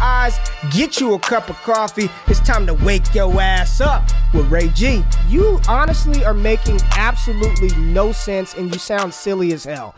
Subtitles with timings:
[0.00, 0.38] eyes,
[0.70, 2.08] get you a cup of coffee.
[2.26, 5.04] It's time to wake your ass up with Ray G.
[5.28, 9.94] You honestly are making absolutely no sense and you sound silly as hell.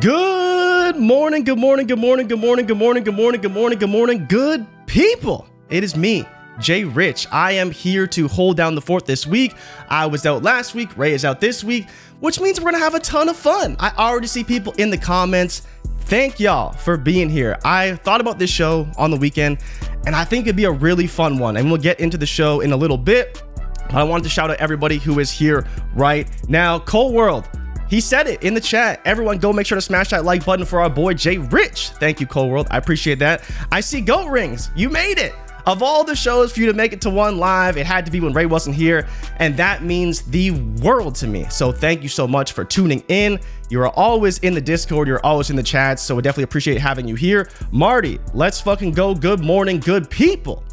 [0.00, 3.90] Good morning, good morning, good morning, good morning, good morning, good morning, good morning, good
[3.90, 5.48] morning, good people.
[5.68, 6.24] It is me,
[6.60, 7.26] Jay Rich.
[7.32, 9.54] I am here to hold down the fort this week.
[9.88, 11.88] I was out last week, Ray is out this week,
[12.20, 13.74] which means we're gonna have a ton of fun.
[13.80, 15.62] I already see people in the comments.
[16.10, 17.56] Thank y'all for being here.
[17.64, 19.58] I thought about this show on the weekend,
[20.06, 21.56] and I think it'd be a really fun one.
[21.56, 23.40] And we'll get into the show in a little bit.
[23.54, 26.80] But I wanted to shout out everybody who is here right now.
[26.80, 27.48] Cole World,
[27.88, 29.00] he said it in the chat.
[29.04, 31.90] Everyone, go make sure to smash that like button for our boy Jay Rich.
[32.00, 32.66] Thank you, Cole World.
[32.72, 33.48] I appreciate that.
[33.70, 34.72] I see Goat Rings.
[34.74, 35.32] You made it.
[35.66, 38.12] Of all the shows for you to make it to one live, it had to
[38.12, 39.06] be when Ray wasn't here,
[39.38, 41.46] and that means the world to me.
[41.50, 43.38] So thank you so much for tuning in.
[43.68, 46.78] You are always in the Discord, you're always in the chats, so we definitely appreciate
[46.78, 47.48] having you here.
[47.70, 49.14] Marty, let's fucking go.
[49.14, 50.64] Good morning, good people.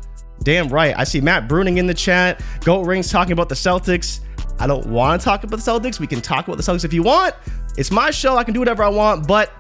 [0.44, 0.94] Damn right.
[0.98, 2.42] I see Matt Bruning in the chat.
[2.64, 4.22] Goat Rings talking about the Celtics.
[4.60, 6.00] I don't want to talk about the Celtics.
[6.00, 7.36] We can talk about the Celtics if you want.
[7.78, 8.38] It's my show.
[8.38, 9.52] I can do whatever I want, but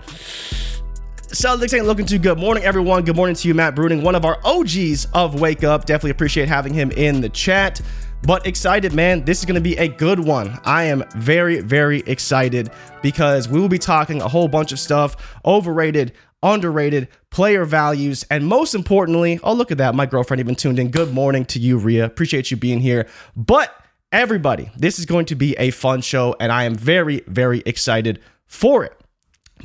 [1.27, 2.37] Celtics ain't looking too good.
[2.37, 3.03] Morning, everyone.
[3.03, 5.83] Good morning to you, Matt Bruning, one of our OGs of Wake Up.
[5.83, 7.81] Definitely appreciate having him in the chat.
[8.23, 9.25] But excited, man.
[9.25, 10.57] This is going to be a good one.
[10.63, 15.37] I am very, very excited because we will be talking a whole bunch of stuff
[15.45, 19.95] overrated, underrated, player values, and most importantly, oh, look at that.
[19.95, 20.91] My girlfriend even tuned in.
[20.91, 22.05] Good morning to you, Ria.
[22.05, 23.05] Appreciate you being here.
[23.35, 23.75] But
[24.13, 28.21] everybody, this is going to be a fun show, and I am very, very excited
[28.45, 28.96] for it.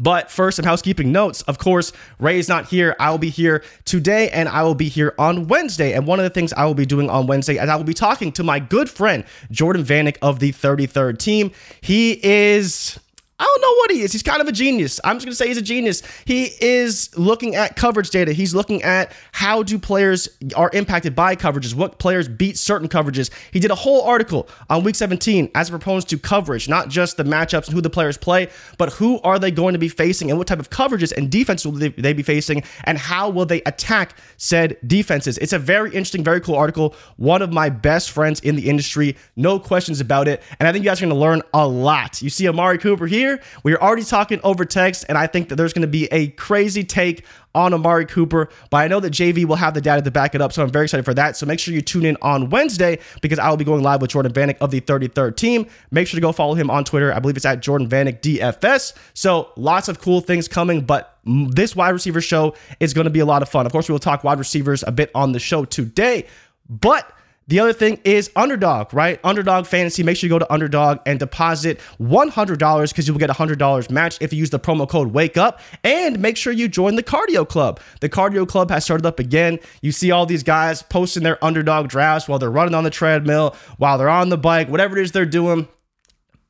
[0.00, 1.42] But first, some housekeeping notes.
[1.42, 2.96] Of course, Ray is not here.
[2.98, 5.92] I will be here today and I will be here on Wednesday.
[5.92, 7.94] And one of the things I will be doing on Wednesday is I will be
[7.94, 11.52] talking to my good friend, Jordan Vanek of the 33rd team.
[11.80, 12.98] He is.
[13.42, 14.12] I don't know what he is.
[14.12, 15.00] He's kind of a genius.
[15.02, 16.04] I'm just going to say he's a genius.
[16.26, 18.32] He is looking at coverage data.
[18.32, 23.30] He's looking at how do players are impacted by coverages, what players beat certain coverages.
[23.50, 27.16] He did a whole article on week 17 as it pertains to coverage, not just
[27.16, 28.48] the matchups and who the players play,
[28.78, 31.66] but who are they going to be facing and what type of coverages and defense
[31.66, 35.36] will they, they be facing and how will they attack said defenses.
[35.38, 36.94] It's a very interesting, very cool article.
[37.16, 40.44] One of my best friends in the industry, no questions about it.
[40.60, 42.22] And I think you guys are going to learn a lot.
[42.22, 43.31] You see Amari Cooper here.
[43.62, 46.28] We are already talking over text, and I think that there's going to be a
[46.28, 50.10] crazy take on Amari Cooper, but I know that JV will have the data to
[50.10, 51.36] back it up, so I'm very excited for that.
[51.36, 54.10] So make sure you tune in on Wednesday because I will be going live with
[54.10, 55.66] Jordan Vanek of the 33rd team.
[55.90, 57.12] Make sure to go follow him on Twitter.
[57.12, 58.94] I believe it's at Jordan Vanek DFS.
[59.14, 63.20] So lots of cool things coming, but this wide receiver show is going to be
[63.20, 63.66] a lot of fun.
[63.66, 66.26] Of course, we will talk wide receivers a bit on the show today,
[66.68, 67.12] but
[67.48, 69.20] the other thing is Underdog, right?
[69.24, 70.02] Underdog Fantasy.
[70.02, 74.18] Make sure you go to Underdog and deposit $100 because you will get $100 match
[74.20, 75.60] if you use the promo code WAKE UP.
[75.84, 77.80] And make sure you join the Cardio Club.
[78.00, 79.58] The Cardio Club has started up again.
[79.80, 83.56] You see all these guys posting their Underdog drafts while they're running on the treadmill,
[83.76, 85.68] while they're on the bike, whatever it is they're doing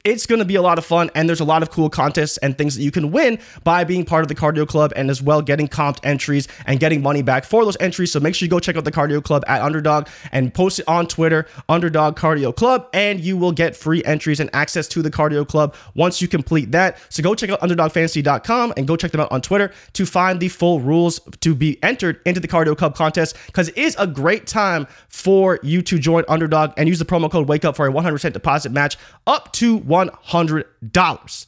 [0.04, 2.36] it's going to be a lot of fun and there's a lot of cool contests
[2.38, 5.22] and things that you can win by being part of the cardio club and as
[5.22, 8.10] well getting comped entries and getting money back for those entries.
[8.10, 10.88] So make sure you go check out the cardio club at underdog and post it
[10.88, 15.10] on twitter underdog cardio club and you will get free entries and access to the
[15.10, 16.98] cardio club once you complete that.
[17.08, 20.48] So go check out underdogfantasy.com and go check them out on twitter to find the
[20.48, 24.48] full rules to be entered into the cardio club contest because it is a great
[24.48, 27.92] time for you to join underdog and use the promo code wake up for a
[27.92, 28.96] 100% deposit match
[29.28, 31.46] up to $100.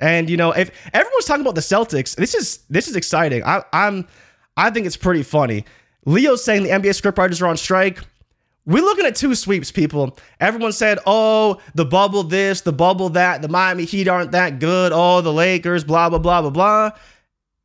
[0.00, 3.42] And you know, if everyone's talking about the Celtics, this is this is exciting.
[3.44, 4.06] I, I'm
[4.56, 5.64] I think it's pretty funny.
[6.04, 8.00] Leo's saying the NBA scriptwriters are on strike.
[8.64, 10.18] We're looking at two sweeps, people.
[10.40, 14.92] Everyone said, oh, the bubble this, the bubble that, the Miami Heat aren't that good.
[14.94, 16.90] Oh, the Lakers, blah, blah, blah, blah, blah.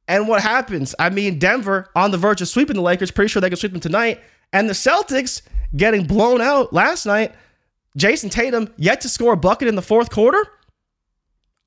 [0.08, 0.96] And what happens?
[1.00, 3.12] I mean, Denver on the verge of sweeping the Lakers.
[3.12, 4.22] Pretty sure they can sweep them tonight.
[4.54, 5.42] And the Celtics
[5.76, 7.34] getting blown out last night
[7.98, 10.46] Jayson Tatum yet to score a bucket in the fourth quarter.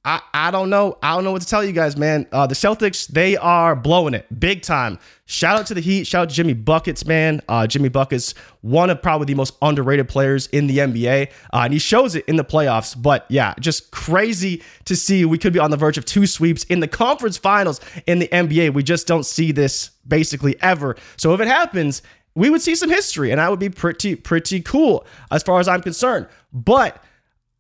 [0.07, 0.99] I, I don't know.
[1.03, 2.29] I don't know what to tell you guys, man.
[2.31, 5.01] Uh, the Celtics, they are blowing it big time.
[5.25, 6.07] Shout out to the Heat.
[6.07, 7.41] Shout out to Jimmy Buckets, man.
[7.49, 11.73] Uh, Jimmy Buckets, one of probably the most underrated players in the NBA, uh, and
[11.73, 12.95] he shows it in the playoffs.
[12.97, 15.25] But yeah, just crazy to see.
[15.25, 18.29] We could be on the verge of two sweeps in the conference finals in the
[18.29, 18.75] NBA.
[18.75, 20.95] We just don't see this basically ever.
[21.17, 22.03] So if it happens,
[22.37, 25.67] we would see some history, and that would be pretty pretty cool as far as
[25.67, 26.29] I'm concerned.
[26.53, 27.03] But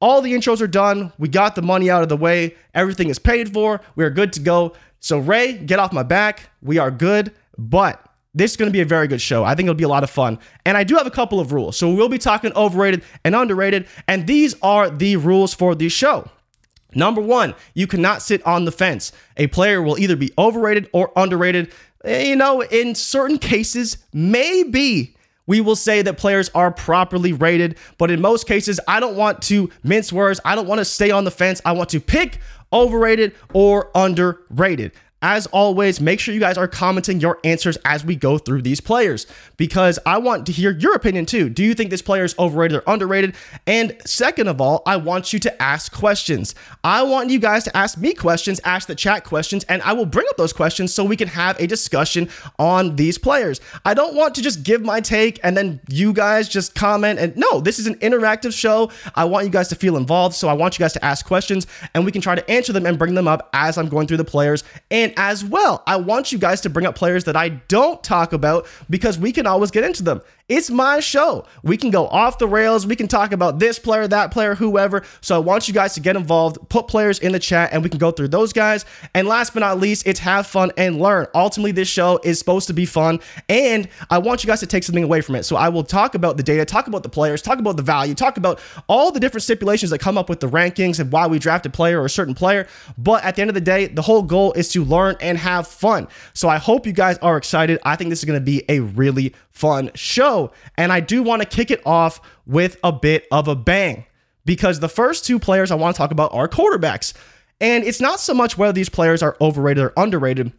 [0.00, 1.12] all the intros are done.
[1.18, 2.54] We got the money out of the way.
[2.74, 3.80] Everything is paid for.
[3.96, 4.74] We are good to go.
[5.00, 6.50] So, Ray, get off my back.
[6.62, 7.32] We are good.
[7.56, 9.42] But this is going to be a very good show.
[9.42, 10.38] I think it'll be a lot of fun.
[10.66, 11.78] And I do have a couple of rules.
[11.78, 13.86] So, we'll be talking overrated and underrated.
[14.06, 16.28] And these are the rules for the show.
[16.94, 19.12] Number one, you cannot sit on the fence.
[19.36, 21.72] A player will either be overrated or underrated.
[22.04, 25.16] Eh, you know, in certain cases, maybe
[25.46, 27.78] we will say that players are properly rated.
[27.98, 30.40] But in most cases, I don't want to mince words.
[30.44, 31.60] I don't want to stay on the fence.
[31.64, 32.38] I want to pick
[32.72, 34.92] overrated or underrated.
[35.22, 38.82] As always, make sure you guys are commenting your answers as we go through these
[38.82, 39.26] players
[39.56, 41.48] because I want to hear your opinion too.
[41.48, 43.34] Do you think this player is overrated or underrated?
[43.66, 46.54] And second of all, I want you to ask questions.
[46.84, 50.04] I want you guys to ask me questions, ask the chat questions, and I will
[50.04, 52.28] bring up those questions so we can have a discussion
[52.58, 53.62] on these players.
[53.86, 57.18] I don't want to just give my take and then you guys just comment.
[57.18, 58.90] And no, this is an interactive show.
[59.14, 60.34] I want you guys to feel involved.
[60.34, 62.84] So I want you guys to ask questions and we can try to answer them
[62.84, 64.62] and bring them up as I'm going through the players.
[64.90, 68.32] And as well, I want you guys to bring up players that I don't talk
[68.32, 70.20] about because we can always get into them.
[70.48, 71.44] It's my show.
[71.64, 72.86] We can go off the rails.
[72.86, 75.02] We can talk about this player, that player, whoever.
[75.20, 77.88] So I want you guys to get involved, put players in the chat, and we
[77.88, 78.84] can go through those guys.
[79.12, 81.26] And last but not least, it's have fun and learn.
[81.34, 83.18] Ultimately, this show is supposed to be fun,
[83.48, 85.42] and I want you guys to take something away from it.
[85.42, 88.14] So I will talk about the data, talk about the players, talk about the value,
[88.14, 91.40] talk about all the different stipulations that come up with the rankings and why we
[91.40, 92.68] draft a player or a certain player.
[92.96, 95.66] But at the end of the day, the whole goal is to learn and have
[95.66, 96.08] fun.
[96.34, 97.78] So I hope you guys are excited.
[97.84, 100.52] I think this is going to be a really fun show.
[100.76, 104.06] And I do want to kick it off with a bit of a bang
[104.44, 107.12] because the first two players I want to talk about are quarterbacks.
[107.60, 110.52] And it's not so much whether these players are overrated or underrated,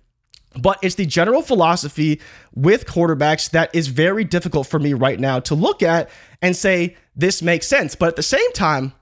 [0.60, 2.20] but it's the general philosophy
[2.56, 6.10] with quarterbacks that is very difficult for me right now to look at
[6.42, 7.96] and say, this makes sense.
[7.96, 8.94] But at the same time,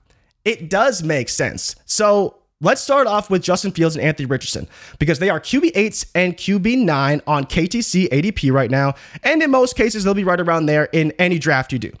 [0.44, 1.74] it does make sense.
[1.86, 4.66] So Let's start off with Justin Fields and Anthony Richardson
[4.98, 8.94] because they are QB8s and QB9 on KTC ADP right now.
[9.22, 11.92] And in most cases, they'll be right around there in any draft you do.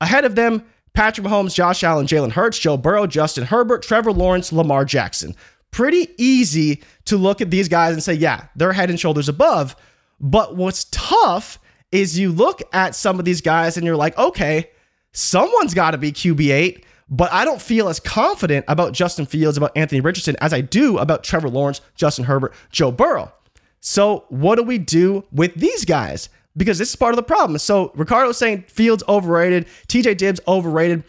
[0.00, 0.62] Ahead of them,
[0.92, 5.34] Patrick Mahomes, Josh Allen, Jalen Hurts, Joe Burrow, Justin Herbert, Trevor Lawrence, Lamar Jackson.
[5.72, 9.74] Pretty easy to look at these guys and say, yeah, they're head and shoulders above.
[10.20, 11.58] But what's tough
[11.90, 14.70] is you look at some of these guys and you're like, okay,
[15.10, 16.84] someone's got to be QB8
[17.14, 20.98] but I don't feel as confident about Justin Fields, about Anthony Richardson, as I do
[20.98, 23.32] about Trevor Lawrence, Justin Herbert, Joe Burrow.
[23.80, 26.28] So, what do we do with these guys?
[26.56, 27.58] Because this is part of the problem.
[27.58, 31.04] So, Ricardo's saying Fields overrated, TJ Dibbs overrated.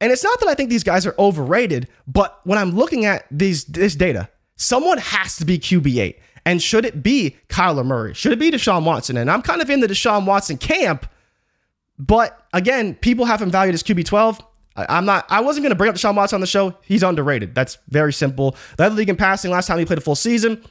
[0.00, 3.26] And it's not that I think these guys are overrated, but when I'm looking at
[3.30, 6.16] these this data, someone has to be QB8.
[6.46, 8.14] And should it be Kyler Murray?
[8.14, 9.16] Should it be Deshaun Watson?
[9.16, 11.06] And I'm kind of in the Deshaun Watson camp.
[11.98, 14.40] But again, people have him valued as QB12.
[14.76, 15.26] I, am not.
[15.28, 16.74] I wasn't going to bring up Deshaun Watson on the show.
[16.82, 17.54] He's underrated.
[17.54, 18.56] That's very simple.
[18.78, 20.64] Led the league in passing last time he played a full season.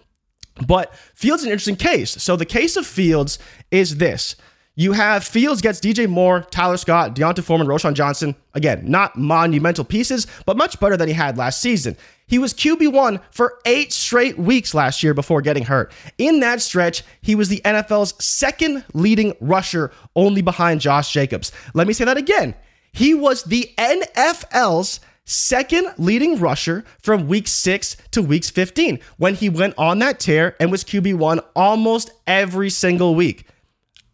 [0.66, 2.12] But Fields is an interesting case.
[2.12, 3.40] So the case of Fields
[3.72, 4.36] is this.
[4.76, 8.34] You have Fields gets DJ Moore, Tyler Scott, D'Onta Foreman, Roschon Johnson.
[8.54, 11.98] Again, not monumental pieces, but much better than he had last season.
[12.28, 15.92] He was QB1 for eight straight weeks last year before getting hurt.
[16.18, 21.52] In that stretch, he was the NFL's second leading rusher, only behind Josh Jacobs.
[21.74, 22.56] Let me say that again.
[22.92, 29.48] He was the NFL's second leading rusher from week six to weeks 15 when he
[29.48, 33.46] went on that tear and was QB1 almost every single week.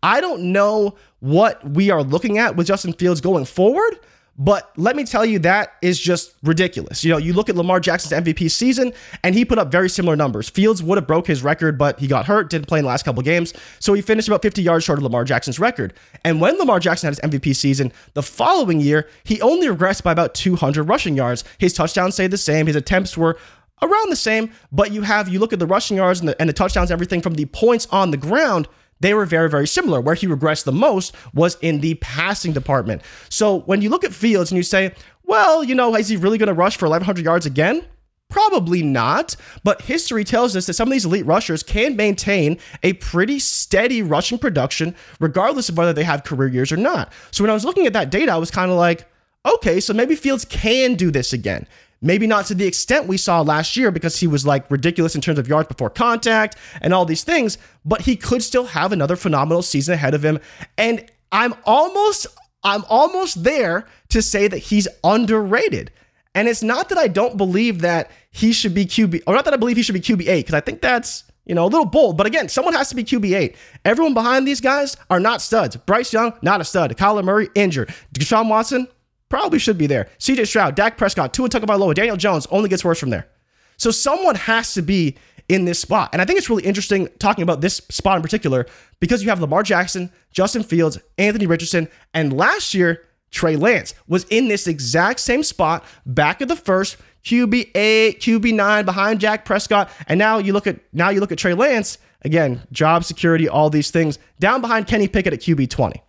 [0.03, 4.00] I don't know what we are looking at with Justin Fields going forward,
[4.37, 7.03] but let me tell you, that is just ridiculous.
[7.05, 8.91] You know, you look at Lamar Jackson's MVP season,
[9.23, 10.49] and he put up very similar numbers.
[10.49, 13.05] Fields would have broke his record, but he got hurt, didn't play in the last
[13.05, 15.93] couple games, so he finished about 50 yards short of Lamar Jackson's record.
[16.25, 20.11] And when Lamar Jackson had his MVP season, the following year, he only regressed by
[20.11, 21.45] about 200 rushing yards.
[21.57, 22.67] His touchdowns stayed the same.
[22.67, 23.37] His attempts were
[23.81, 26.49] around the same, but you have you look at the rushing yards and the, and
[26.49, 28.67] the touchdowns, everything from the points on the ground
[29.05, 30.01] they were very, very similar.
[30.01, 33.03] Where he regressed the most was in the passing department.
[33.29, 34.93] So when you look at Fields and you say,
[35.24, 37.85] well, you know, is he really going to rush for 1,100 yards again?
[38.29, 42.93] Probably not, but history tells us that some of these elite rushers can maintain a
[42.93, 47.13] pretty steady rushing production, regardless of whether they have career years or not.
[47.29, 49.07] So when I was looking at that data, I was kind of like,
[49.45, 51.67] okay, so maybe Fields can do this again.
[52.05, 55.21] Maybe not to the extent we saw last year because he was like ridiculous in
[55.21, 59.15] terms of yards before contact and all these things, but he could still have another
[59.15, 60.39] phenomenal season ahead of him.
[60.77, 62.27] And I'm almost
[62.63, 65.91] I'm almost there to say that he's underrated.
[66.35, 69.53] And it's not that I don't believe that he should be QB, or not that
[69.53, 72.17] I believe he should be QB8, because I think that's, you know, a little bold.
[72.17, 73.55] But again, someone has to be QB8.
[73.85, 75.75] Everyone behind these guys are not studs.
[75.77, 76.95] Bryce Young, not a stud.
[76.97, 77.93] Kyler Murray, injured.
[78.13, 78.88] Deshaun Watson,
[79.35, 80.07] probably should be there.
[80.17, 83.27] CJ Stroud, Dak Prescott, Tua Tagovailoa, Daniel Jones only gets worse from there.
[83.75, 85.17] So someone has to be
[85.49, 86.11] in this spot.
[86.13, 88.65] And I think it's really interesting talking about this spot in particular
[89.01, 94.23] because you have Lamar Jackson, Justin Fields, Anthony Richardson, and last year, Trey Lance was
[94.29, 99.43] in this exact same spot back at the first QB eight, QB nine behind Dak
[99.43, 103.49] Prescott, and now you look at now you look at Trey Lance again, job security,
[103.49, 106.01] all these things down behind Kenny Pickett at QB twenty.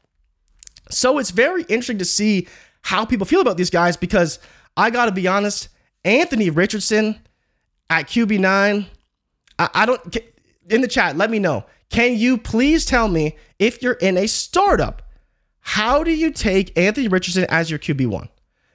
[0.90, 2.46] So it's very interesting to see
[2.86, 4.38] how people feel about these guys because
[4.76, 5.68] I got to be honest,
[6.04, 7.18] Anthony Richardson
[7.90, 8.86] at QB nine
[9.58, 10.16] I, I don't
[10.68, 11.16] in the chat.
[11.16, 11.64] Let me know.
[11.90, 15.02] Can you please tell me if you're in a startup?
[15.60, 18.28] How do you take Anthony Richardson as your QB one?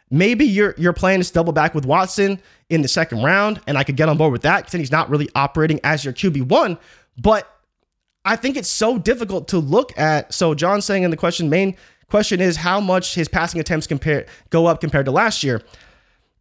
[0.10, 3.84] Maybe your your plan is double back with Watson in the second round, and I
[3.84, 6.77] could get on board with that because he's not really operating as your QB one.
[7.18, 7.50] But
[8.25, 10.34] I think it's so difficult to look at.
[10.34, 11.77] So John saying in the question, main
[12.12, 15.62] question is how much his passing attempts compare go up compared to last year.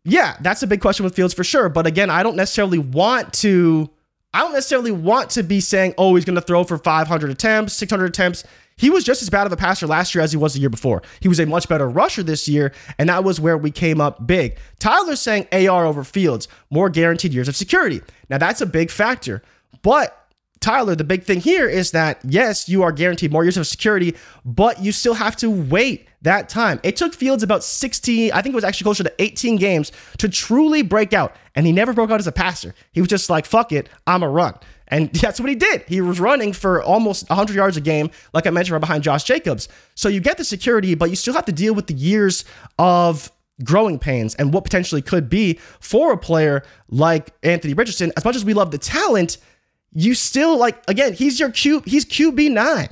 [0.04, 1.68] Yeah, that's a big question with Fields for sure.
[1.68, 3.90] But again, I don't necessarily want to
[4.32, 7.72] I don't necessarily want to be saying, oh, he's going to throw for 500 attempts,
[7.72, 8.44] 600 attempts.
[8.76, 10.70] He was just as bad of a passer last year as he was the year
[10.70, 11.02] before.
[11.18, 14.26] He was a much better rusher this year, and that was where we came up
[14.26, 14.56] big.
[14.78, 18.00] Tyler's saying AR over Fields, more guaranteed years of security.
[18.28, 19.42] Now, that's a big factor.
[19.82, 20.19] But
[20.60, 24.14] Tyler, the big thing here is that yes, you are guaranteed more years of security,
[24.44, 26.78] but you still have to wait that time.
[26.82, 30.28] It took Fields about 16, I think it was actually closer to 18 games to
[30.28, 31.34] truly break out.
[31.54, 32.74] And he never broke out as a passer.
[32.92, 34.54] He was just like, fuck it, I'm a run.
[34.88, 35.84] And that's what he did.
[35.88, 39.24] He was running for almost 100 yards a game, like I mentioned, right behind Josh
[39.24, 39.68] Jacobs.
[39.94, 42.44] So you get the security, but you still have to deal with the years
[42.78, 43.32] of
[43.64, 48.12] growing pains and what potentially could be for a player like Anthony Richardson.
[48.16, 49.38] As much as we love the talent,
[49.92, 52.88] you still like again, he's your Q, he's QB nine.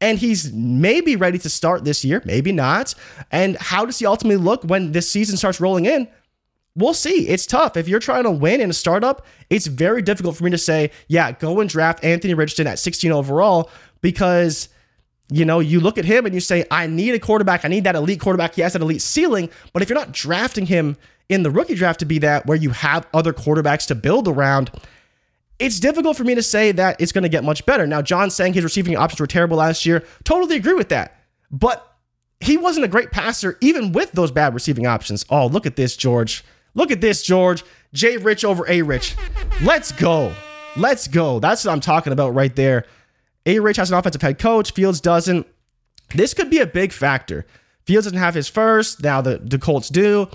[0.00, 2.92] And he's maybe ready to start this year, maybe not.
[3.30, 6.08] And how does he ultimately look when this season starts rolling in?
[6.74, 7.28] We'll see.
[7.28, 7.76] It's tough.
[7.76, 10.90] If you're trying to win in a startup, it's very difficult for me to say,
[11.06, 13.70] yeah, go and draft Anthony Richardson at 16 overall
[14.00, 14.70] because
[15.32, 17.64] you know, you look at him and you say, I need a quarterback.
[17.64, 18.54] I need that elite quarterback.
[18.54, 19.48] He has that elite ceiling.
[19.72, 20.96] But if you're not drafting him
[21.30, 24.70] in the rookie draft to be that, where you have other quarterbacks to build around,
[25.58, 27.86] it's difficult for me to say that it's going to get much better.
[27.86, 31.20] Now, John saying his receiving options were terrible last year, totally agree with that.
[31.50, 31.86] But
[32.40, 35.24] he wasn't a great passer even with those bad receiving options.
[35.30, 36.44] Oh, look at this, George.
[36.74, 37.62] Look at this, George.
[37.92, 39.14] J Rich over A Rich.
[39.62, 40.34] Let's go.
[40.76, 41.38] Let's go.
[41.38, 42.86] That's what I'm talking about right there.
[43.44, 44.72] A Rich has an offensive head coach.
[44.72, 45.46] Fields doesn't.
[46.14, 47.46] This could be a big factor.
[47.84, 49.02] Fields doesn't have his first.
[49.02, 50.28] Now the, the Colts do.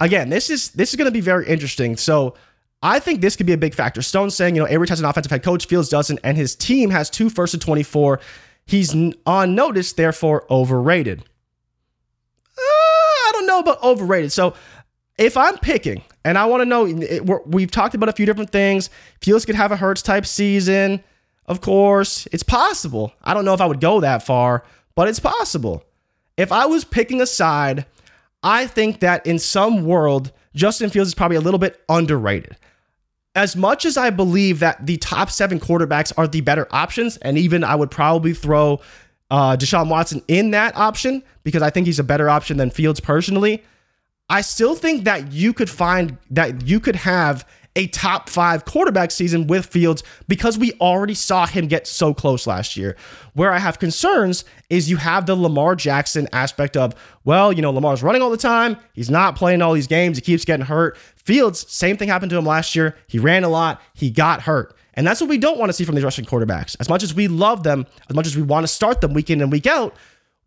[0.00, 1.96] Again, this is this is going to be very interesting.
[1.96, 2.34] So
[2.82, 4.02] I think this could be a big factor.
[4.02, 6.90] Stone saying, you know, Avery has an offensive head coach, Fields doesn't, and his team
[6.90, 8.20] has two first and 24.
[8.66, 8.94] He's
[9.26, 11.20] on notice, therefore overrated.
[11.20, 14.30] Uh, I don't know about overrated.
[14.30, 14.54] So
[15.16, 18.50] if I'm picking, and I want to know, it, we've talked about a few different
[18.50, 18.90] things.
[19.20, 21.02] Fields could have a Hurts type season.
[21.46, 23.12] Of course, it's possible.
[23.24, 24.62] I don't know if I would go that far,
[24.94, 25.82] but it's possible.
[26.36, 27.86] If I was picking a side,
[28.42, 32.56] I think that in some world, Justin Fields is probably a little bit underrated
[33.38, 37.38] as much as I believe that the top seven quarterbacks are the better options, and
[37.38, 38.80] even I would probably throw
[39.30, 42.98] uh, Deshaun Watson in that option because I think he's a better option than Fields
[42.98, 43.62] personally.
[44.28, 47.46] I still think that you could find that you could have
[47.78, 52.46] a top five quarterback season with Fields because we already saw him get so close
[52.46, 52.96] last year.
[53.34, 56.92] Where I have concerns is you have the Lamar Jackson aspect of,
[57.24, 58.76] well, you know, Lamar's running all the time.
[58.94, 60.18] He's not playing all these games.
[60.18, 60.98] He keeps getting hurt.
[61.14, 62.96] Fields, same thing happened to him last year.
[63.06, 63.80] He ran a lot.
[63.94, 64.74] He got hurt.
[64.94, 66.74] And that's what we don't want to see from these Russian quarterbacks.
[66.80, 69.30] As much as we love them, as much as we want to start them week
[69.30, 69.94] in and week out,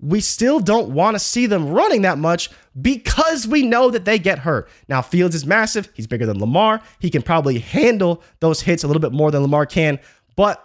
[0.01, 2.49] we still don't want to see them running that much
[2.79, 4.69] because we know that they get hurt.
[4.87, 5.89] Now, Fields is massive.
[5.93, 6.81] He's bigger than Lamar.
[6.99, 9.99] He can probably handle those hits a little bit more than Lamar can.
[10.35, 10.63] But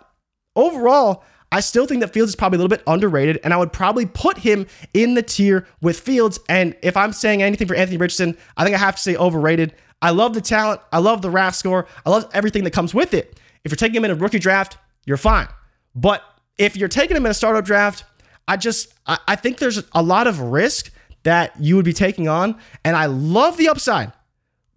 [0.55, 3.73] overall, I still think that Fields is probably a little bit underrated, and I would
[3.73, 6.39] probably put him in the tier with Fields.
[6.49, 9.75] And if I'm saying anything for Anthony Richardson, I think I have to say overrated.
[10.03, 10.81] I love the talent.
[10.93, 11.87] I love the RAS score.
[12.05, 13.41] I love everything that comes with it.
[13.65, 15.49] If you're taking him in a rookie draft, you're fine.
[15.95, 16.23] But
[16.59, 18.05] if you're taking him in a startup draft,
[18.49, 20.93] I just I think there's a lot of risk
[21.27, 24.13] that you would be taking on, and I love the upside,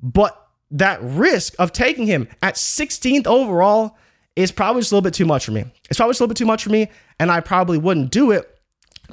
[0.02, 0.36] but
[0.72, 3.96] that risk of taking him at 16th overall
[4.36, 5.66] is probably just a little bit too much for me.
[5.90, 6.90] It's probably just a little bit too much for me,
[7.20, 8.59] and I probably wouldn't do it.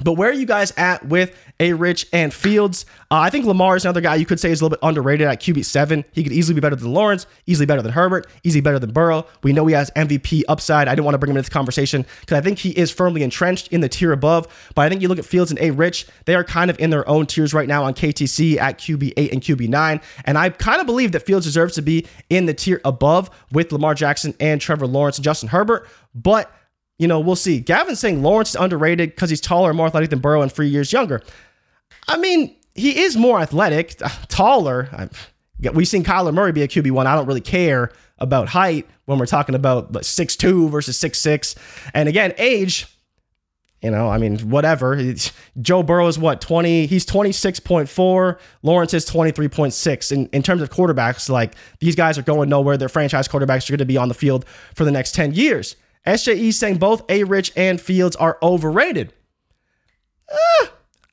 [0.03, 2.85] But where are you guys at with A Rich and Fields?
[3.09, 5.27] Uh, I think Lamar is another guy you could say is a little bit underrated
[5.27, 6.03] at QB7.
[6.11, 9.25] He could easily be better than Lawrence, easily better than Herbert, easily better than Burrow.
[9.43, 10.87] We know he has MVP upside.
[10.87, 13.23] I didn't want to bring him into the conversation because I think he is firmly
[13.23, 14.47] entrenched in the tier above.
[14.75, 16.89] But I think you look at Fields and A Rich, they are kind of in
[16.89, 20.03] their own tiers right now on KTC at QB8 and QB9.
[20.25, 23.71] And I kind of believe that Fields deserves to be in the tier above with
[23.71, 25.87] Lamar Jackson and Trevor Lawrence and Justin Herbert.
[26.13, 26.51] But
[26.99, 27.59] you know, we'll see.
[27.59, 30.67] Gavin's saying Lawrence is underrated because he's taller and more athletic than Burrow and three
[30.67, 31.21] years younger.
[32.07, 35.09] I mean, he is more athletic, uh, taller.
[35.73, 37.05] We've seen Kyler Murray be a QB1.
[37.05, 41.55] I don't really care about height when we're talking about like 6'2 versus 6'6.
[41.93, 42.87] And again, age,
[43.81, 44.99] you know, I mean, whatever.
[45.61, 46.87] Joe Burrow is what, 20?
[46.87, 48.39] He's 26.4.
[48.63, 50.11] Lawrence is 23.6.
[50.11, 52.77] In, in terms of quarterbacks, like these guys are going nowhere.
[52.77, 55.75] Their franchise quarterbacks are going to be on the field for the next 10 years.
[56.07, 59.13] SJE saying both A Rich and Fields are overrated.
[60.31, 60.67] Uh,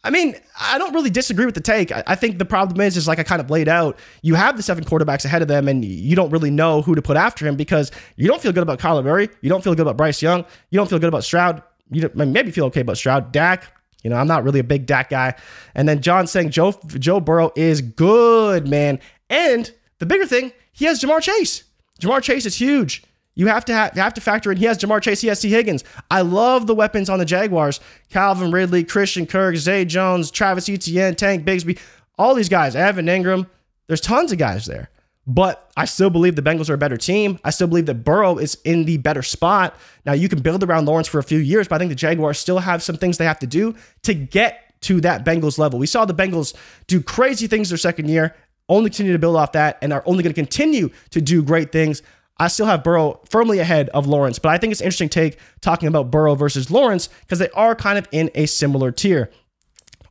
[0.05, 1.91] I mean, I don't really disagree with the take.
[1.91, 4.57] I, I think the problem is, is like I kind of laid out, you have
[4.57, 7.47] the seven quarterbacks ahead of them, and you don't really know who to put after
[7.47, 9.29] him because you don't feel good about Kyler Murray.
[9.41, 10.45] You don't feel good about Bryce Young.
[10.71, 11.63] You don't feel good about Stroud.
[11.91, 13.33] You maybe feel okay about Stroud.
[13.33, 13.67] Dak,
[14.03, 15.35] you know, I'm not really a big Dak guy.
[15.75, 19.01] And then John saying Joe Joe Burrow is good, man.
[19.31, 21.65] And the bigger thing, he has Ja'Marr Chase.
[22.01, 23.03] Ja'Marr Chase is huge.
[23.35, 24.59] You have to ha- have to factor in.
[24.59, 25.21] He has Ja'Marr Chase.
[25.21, 25.85] He has Tee Higgins.
[26.11, 31.15] I love the weapons on the Jaguars: Calvin Ridley, Christian Kirk, Zay Jones, Travis Etienne,
[31.15, 31.79] Tank Bigsby,
[32.19, 32.77] all these guys.
[32.77, 33.49] Evan Engram.
[33.87, 34.91] There's tons of guys there.
[35.27, 37.39] But I still believe the Bengals are a better team.
[37.45, 39.75] I still believe that Burrow is in the better spot.
[40.05, 42.39] Now you can build around Lawrence for a few years, but I think the Jaguars
[42.39, 45.79] still have some things they have to do to get to that Bengals level.
[45.79, 46.55] We saw the Bengals
[46.87, 48.35] do crazy things their second year,
[48.69, 51.73] only continue to build off that, and are only going to continue to do great
[51.73, 52.03] things.
[52.37, 55.39] I still have Burrow firmly ahead of Lawrence, but I think it's an interesting take
[55.61, 59.31] talking about Burrow versus Lawrence because they are kind of in a similar tier.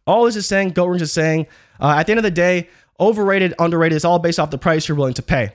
[0.07, 1.47] All this is saying, Goat is saying,
[1.79, 4.87] uh, at the end of the day, overrated, underrated is all based off the price
[4.87, 5.51] you're willing to pay.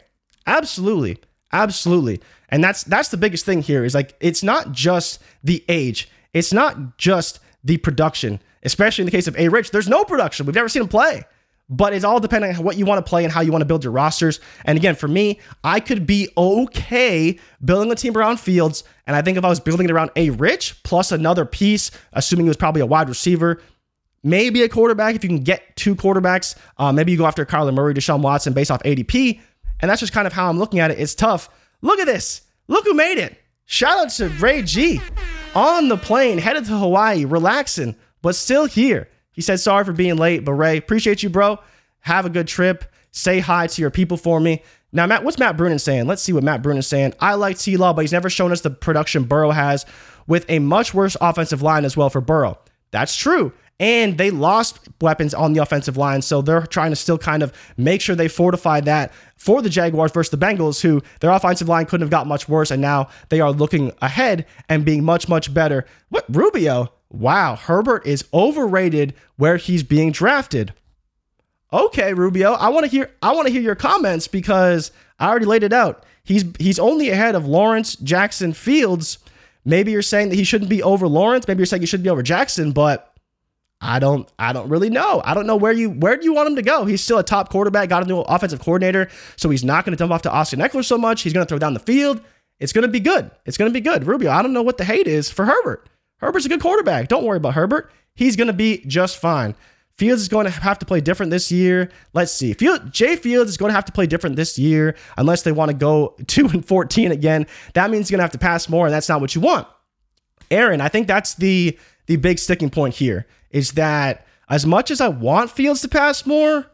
[0.47, 1.19] Absolutely,
[1.53, 3.85] absolutely, and that's that's the biggest thing here.
[3.85, 8.41] Is like it's not just the age, it's not just the production.
[8.65, 9.49] Especially in the case of A.
[9.49, 10.45] Rich, there's no production.
[10.45, 11.23] We've never seen him play
[11.69, 13.67] but it's all depending on what you want to play and how you want to
[13.67, 14.41] build your rosters.
[14.65, 18.85] And again, for me, I could be okay building a team around Fields.
[19.07, 22.47] And I think if I was building it around a Rich plus another piece, assuming
[22.47, 23.61] it was probably a wide receiver,
[24.23, 27.75] maybe a quarterback, if you can get two quarterbacks, uh, maybe you go after Kyler
[27.75, 29.41] Murray, Deshaun Watson based off ADP.
[29.81, 30.99] And that's just kind of how I'm looking at it.
[30.99, 31.51] It's tough.
[31.83, 32.43] Look at this.
[32.67, 33.39] Look who made it.
[33.67, 35.01] Shout out to Ray G
[35.55, 39.09] on the plane, headed to Hawaii, relaxing, but still here.
[39.39, 41.61] He said, sorry for being late, but Ray, appreciate you, bro.
[42.01, 42.85] Have a good trip.
[43.13, 44.65] Say hi to your people for me.
[44.91, 46.09] Now, Matt, what's Matt Brunin saying?
[46.09, 47.15] Let's see what Matt Brunin's saying.
[47.21, 49.87] I like T Law, but he's never shown us the production Burrow has
[50.27, 52.59] with a much worse offensive line as well for Burrow.
[52.91, 53.53] That's true.
[53.79, 56.21] And they lost weapons on the offensive line.
[56.21, 60.11] So they're trying to still kind of make sure they fortify that for the Jaguars
[60.11, 62.73] versus the Bengals, who their offensive line couldn't have got much worse.
[62.73, 65.87] And now they are looking ahead and being much, much better.
[66.09, 66.93] What, Rubio?
[67.11, 70.73] Wow, Herbert is overrated where he's being drafted.
[71.73, 75.47] Okay, Rubio, I want to hear I want to hear your comments because I already
[75.47, 76.05] laid it out.
[76.25, 79.19] He's he's only ahead of Lawrence, Jackson, Fields.
[79.65, 82.09] Maybe you're saying that he shouldn't be over Lawrence, maybe you're saying he should be
[82.09, 83.15] over Jackson, but
[83.81, 85.21] I don't I don't really know.
[85.25, 86.85] I don't know where you where do you want him to go?
[86.85, 89.97] He's still a top quarterback, got a new offensive coordinator, so he's not going to
[89.97, 91.23] dump off to Austin Ekeler so much.
[91.23, 92.21] He's going to throw down the field.
[92.59, 93.31] It's going to be good.
[93.47, 94.07] It's going to be good.
[94.07, 95.89] Rubio, I don't know what the hate is for Herbert.
[96.19, 97.09] Herbert's a good quarterback.
[97.09, 97.91] Don't worry about Herbert.
[98.15, 99.55] He's going to be just fine.
[99.93, 101.91] Fields is going to have to play different this year.
[102.15, 102.53] Let's see.
[102.53, 105.71] Field, Jay Fields is going to have to play different this year unless they want
[105.71, 107.47] to go 2 and 14 again.
[107.75, 109.67] That means he's going to have to pass more, and that's not what you want.
[110.51, 115.01] Aaron, I think that's the the big sticking point here is that as much as
[115.01, 116.67] I want Fields to pass more,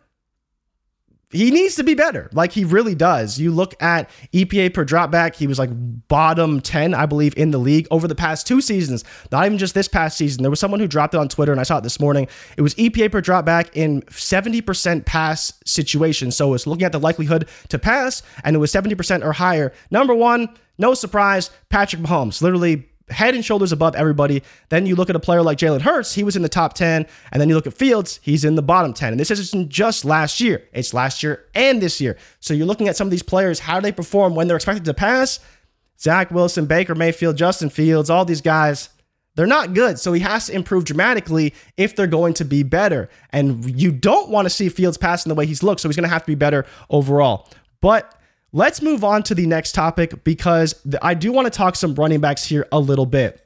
[1.34, 2.30] he needs to be better.
[2.32, 3.38] Like he really does.
[3.38, 5.70] You look at EPA per dropback, he was like
[6.08, 9.04] bottom 10, I believe, in the league over the past two seasons.
[9.32, 10.42] Not even just this past season.
[10.42, 12.28] There was someone who dropped it on Twitter and I saw it this morning.
[12.56, 16.30] It was EPA per dropback in 70% pass situation.
[16.30, 19.72] So it's looking at the likelihood to pass, and it was 70% or higher.
[19.90, 22.42] Number one, no surprise, Patrick Mahomes.
[22.42, 24.42] Literally head and shoulders above everybody.
[24.68, 27.06] Then you look at a player like Jalen Hurts, he was in the top 10.
[27.32, 29.12] And then you look at Fields, he's in the bottom 10.
[29.12, 32.16] And this isn't just last year, it's last year and this year.
[32.40, 34.84] So you're looking at some of these players, how do they perform when they're expected
[34.86, 35.40] to pass?
[36.00, 38.88] Zach Wilson, Baker Mayfield, Justin Fields, all these guys,
[39.36, 39.98] they're not good.
[39.98, 43.08] So he has to improve dramatically if they're going to be better.
[43.30, 45.80] And you don't want to see Fields passing the way he's looked.
[45.80, 47.48] So he's going to have to be better overall.
[47.80, 48.14] But
[48.54, 52.20] let's move on to the next topic because I do want to talk some running
[52.20, 53.44] backs here a little bit.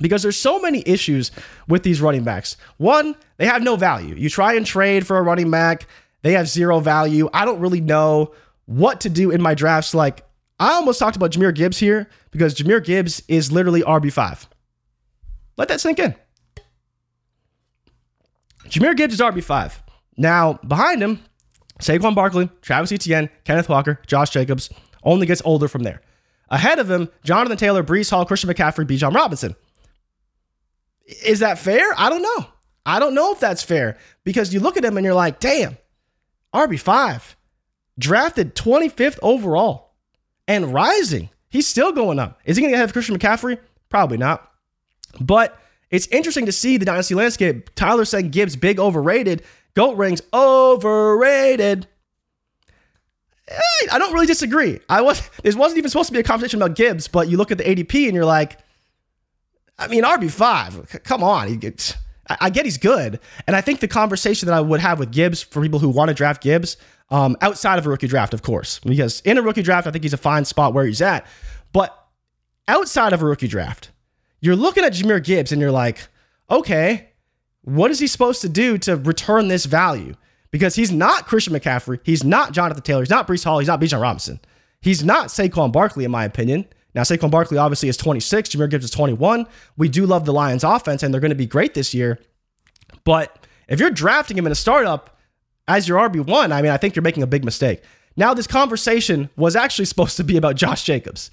[0.00, 1.30] Because there's so many issues
[1.68, 2.56] with these running backs.
[2.78, 4.14] One, they have no value.
[4.14, 5.86] You try and trade for a running back,
[6.22, 7.28] they have zero value.
[7.32, 8.32] I don't really know
[8.64, 9.94] what to do in my drafts.
[9.94, 10.24] Like,
[10.58, 14.46] I almost talked about Jahmyr Gibbs here because Jahmyr Gibbs is literally RB5.
[15.56, 16.14] Let that sink in.
[18.66, 19.74] Jahmyr Gibbs is RB5.
[20.16, 21.20] Now, behind him,
[21.78, 24.70] Saquon Barkley, Travis Etienne, Kenneth Walker, Josh Jacobs
[25.02, 26.02] only gets older from there.
[26.50, 29.54] Ahead of him, Jonathan Taylor, Breece Hall, Christian McCaffrey, Bijan Robinson.
[31.24, 31.84] Is that fair?
[31.96, 32.46] I don't know.
[32.84, 35.76] I don't know if that's fair because you look at him and you're like, damn,
[36.54, 37.34] RB5,
[37.98, 39.94] drafted 25th overall
[40.46, 41.28] and rising.
[41.50, 42.40] He's still going up.
[42.44, 43.58] Is he going to have Christian McCaffrey?
[43.88, 44.50] Probably not.
[45.20, 45.58] But
[45.90, 47.74] it's interesting to see the dynasty landscape.
[47.74, 49.42] Tyler said Gibbs big overrated.
[49.78, 51.86] Goat rings overrated.
[53.92, 54.80] I don't really disagree.
[54.88, 57.52] I was this wasn't even supposed to be a conversation about Gibbs, but you look
[57.52, 58.58] at the ADP and you're like,
[59.78, 61.00] I mean RB five.
[61.04, 61.46] Come on.
[62.28, 65.44] I get he's good, and I think the conversation that I would have with Gibbs
[65.44, 66.76] for people who want to draft Gibbs,
[67.10, 70.02] um, outside of a rookie draft, of course, because in a rookie draft, I think
[70.02, 71.24] he's a fine spot where he's at,
[71.72, 71.96] but
[72.66, 73.92] outside of a rookie draft,
[74.40, 76.08] you're looking at Jahmyr Gibbs and you're like,
[76.50, 77.10] okay,
[77.68, 80.14] what is he supposed to do to return this value?
[80.50, 82.00] Because he's not Christian McCaffrey.
[82.02, 83.02] He's not Jonathan Taylor.
[83.02, 83.58] He's not Breece Hall.
[83.58, 84.40] He's not Bijan Robinson.
[84.80, 86.66] He's not Saquon Barkley, in my opinion.
[86.94, 88.50] Now, Saquon Barkley obviously is 26.
[88.50, 89.46] Jahmyr Gibbs is 21.
[89.76, 92.18] We do love the Lions offense, and they're going to be great this year.
[93.04, 95.18] But if you're drafting him in a startup
[95.66, 97.82] as your RB1, I mean, I think you're making a big mistake.
[98.16, 101.30] Now, this conversation was actually supposed to be about Josh Jacobs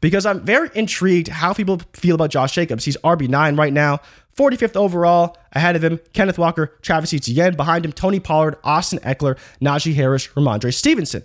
[0.00, 2.84] because I'm very intrigued how people feel about Josh Jacobs.
[2.84, 4.00] He's RB9 right now,
[4.36, 5.36] 45th overall.
[5.52, 7.56] Ahead of him, Kenneth Walker, Travis Etienne.
[7.56, 11.24] Behind him, Tony Pollard, Austin Ekeler, Najee Harris, Rhamondre Stevenson.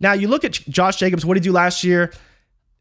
[0.00, 2.12] Now, you look at Josh Jacobs, what did he do last year?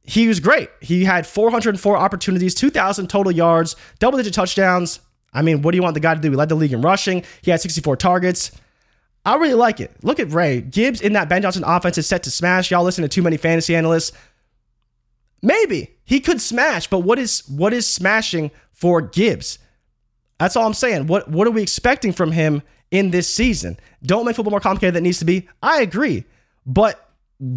[0.03, 0.69] He was great.
[0.79, 4.99] He had 404 opportunities, 2,000 total yards, double digit touchdowns.
[5.33, 6.31] I mean, what do you want the guy to do?
[6.31, 7.23] He led the league in rushing.
[7.41, 8.51] He had 64 targets.
[9.23, 9.91] I really like it.
[10.01, 10.61] Look at Ray.
[10.61, 12.71] Gibbs in that Ben Johnson offense is set to smash.
[12.71, 14.11] Y'all listen to too many fantasy analysts.
[15.41, 19.59] Maybe he could smash, but what is what is smashing for Gibbs?
[20.39, 21.07] That's all I'm saying.
[21.07, 23.79] What what are we expecting from him in this season?
[24.03, 25.47] Don't make football more complicated than it needs to be.
[25.61, 26.25] I agree,
[26.65, 27.09] but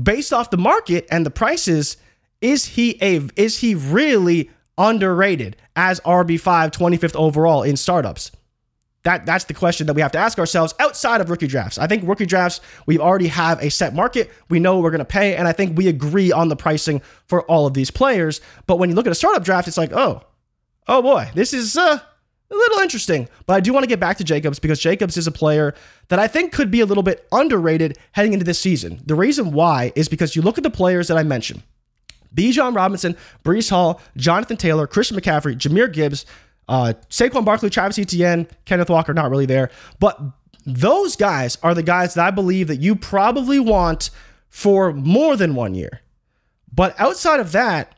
[0.02, 1.96] based off the market and the prices,
[2.40, 8.32] is he a is he really underrated as RB5 25th overall in startups?
[9.04, 11.78] That that's the question that we have to ask ourselves outside of rookie drafts.
[11.78, 14.30] I think rookie drafts we already have a set market.
[14.48, 17.42] We know we're going to pay, and I think we agree on the pricing for
[17.42, 18.40] all of these players.
[18.66, 20.22] But when you look at a startup draft, it's like, oh,
[20.88, 22.00] oh boy, this is uh,
[22.50, 23.28] a little interesting.
[23.46, 25.74] But I do want to get back to Jacobs because Jacobs is a player
[26.08, 29.02] that I think could be a little bit underrated heading into this season.
[29.04, 31.62] The reason why is because you look at the players that I mentioned.
[32.34, 36.26] Bijan Robinson, Breece Hall, Jonathan Taylor, Christian McCaffrey, Jahmyr Gibbs,
[36.68, 39.70] uh, Saquon Barkley, Travis Etienne, Kenneth Walker, not really there.
[40.00, 40.20] But
[40.66, 44.10] those guys are the guys that I believe that you probably want
[44.48, 46.00] for more than one year.
[46.72, 47.94] But outside of that,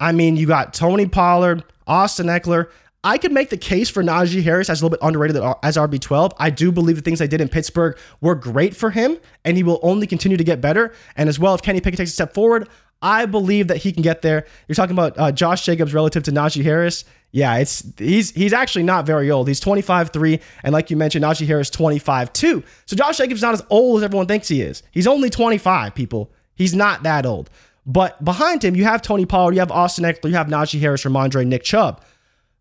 [0.00, 2.70] I mean, you got Tony Pollard, Austin Ekeler.
[3.04, 6.32] I could make the case for Najee Harris as a little bit underrated as RB12.
[6.38, 9.62] I do believe the things I did in Pittsburgh were great for him, and he
[9.62, 10.92] will only continue to get better.
[11.16, 12.68] And as well, if Kenny Pickett takes a step forward,
[13.00, 14.44] I believe that he can get there.
[14.66, 17.04] You're talking about uh, Josh Jacobs relative to Najee Harris.
[17.30, 19.46] Yeah, it's he's he's actually not very old.
[19.46, 22.64] He's 25-3, and like you mentioned, Najee Harris 25-2.
[22.86, 24.82] So Josh Jacobs is not as old as everyone thinks he is.
[24.90, 26.32] He's only 25, people.
[26.56, 27.50] He's not that old.
[27.86, 31.04] But behind him, you have Tony Pollard, you have Austin Ekeler, you have Najee Harris,
[31.04, 32.02] Rhamondre, Nick Chubb.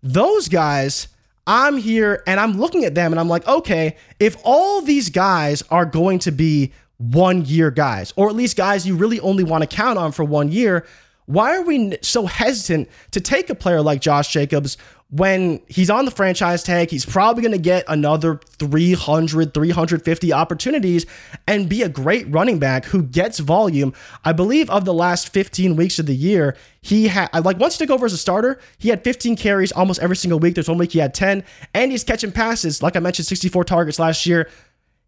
[0.03, 1.07] Those guys,
[1.45, 5.63] I'm here and I'm looking at them and I'm like, okay, if all these guys
[5.71, 9.61] are going to be one year guys, or at least guys you really only want
[9.61, 10.85] to count on for one year,
[11.25, 14.77] why are we so hesitant to take a player like Josh Jacobs
[15.09, 16.89] when he's on the franchise tag?
[16.89, 21.05] He's probably going to get another 300, 350 opportunities
[21.47, 23.93] and be a great running back who gets volume.
[24.25, 27.77] I believe of the last 15 weeks of the year, he had, uh, like, once
[27.77, 30.55] he took over as a starter, he had 15 carries almost every single week.
[30.55, 31.43] There's one week he had 10,
[31.73, 32.81] and he's catching passes.
[32.81, 34.49] Like I mentioned, 64 targets last year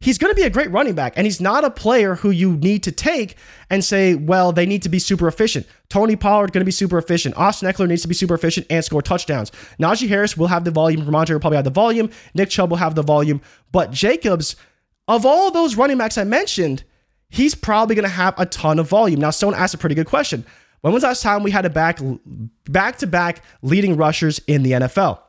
[0.01, 2.53] he's going to be a great running back, and he's not a player who you
[2.57, 3.35] need to take
[3.69, 5.67] and say, well, they need to be super efficient.
[5.89, 7.35] Tony Pollard going to be super efficient.
[7.37, 9.51] Austin Ekeler needs to be super efficient and score touchdowns.
[9.79, 11.05] Najee Harris will have the volume.
[11.05, 12.09] Rhamondre will probably have the volume.
[12.33, 13.41] Nick Chubb will have the volume.
[13.71, 14.55] But Jacobs,
[15.07, 16.83] of all those running backs I mentioned,
[17.29, 19.19] he's probably going to have a ton of volume.
[19.19, 20.45] Now, Stone asked a pretty good question.
[20.81, 21.99] When was the last time we had a back
[22.69, 25.19] back to back leading rushers in the NFL?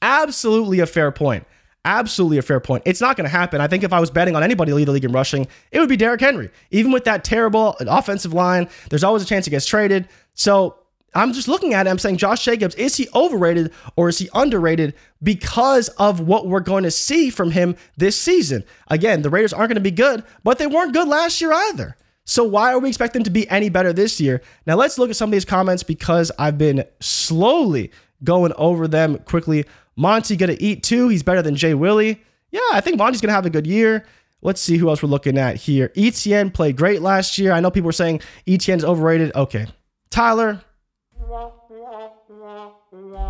[0.00, 1.44] Absolutely a fair point
[1.84, 2.82] Absolutely a fair point.
[2.84, 3.60] It's not going to happen.
[3.60, 5.80] I think if I was betting on anybody to lead the league in rushing, it
[5.80, 6.50] would be Derrick Henry.
[6.70, 10.08] Even with that terrible uh, offensive line, there's always a chance he gets traded.
[10.34, 10.76] So
[11.14, 11.90] I'm just looking at it.
[11.90, 16.60] I'm saying Josh Jacobs, is he overrated or is he underrated because of what we're
[16.60, 18.62] going to see from him this season?
[18.88, 21.96] Again, the Raiders aren't going to be good, but they weren't good last year either.
[22.24, 24.42] So why are we expecting to be any better this year?
[24.66, 27.90] Now let's look at some of these comments because I've been slowly
[28.22, 29.64] going over them quickly.
[29.96, 31.08] Monty gonna eat too.
[31.08, 32.22] He's better than Jay Willie.
[32.50, 34.06] Yeah, I think Monty's gonna have a good year.
[34.42, 35.92] Let's see who else we're looking at here.
[35.96, 37.52] Etienne played great last year.
[37.52, 39.34] I know people were saying Etienne's overrated.
[39.34, 39.66] Okay.
[40.08, 40.62] Tyler,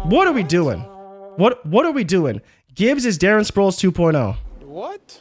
[0.05, 0.81] what are we doing?
[1.37, 2.41] What what are we doing?
[2.75, 4.37] Gibbs is Darren Sproles 2.0.
[4.65, 5.21] What?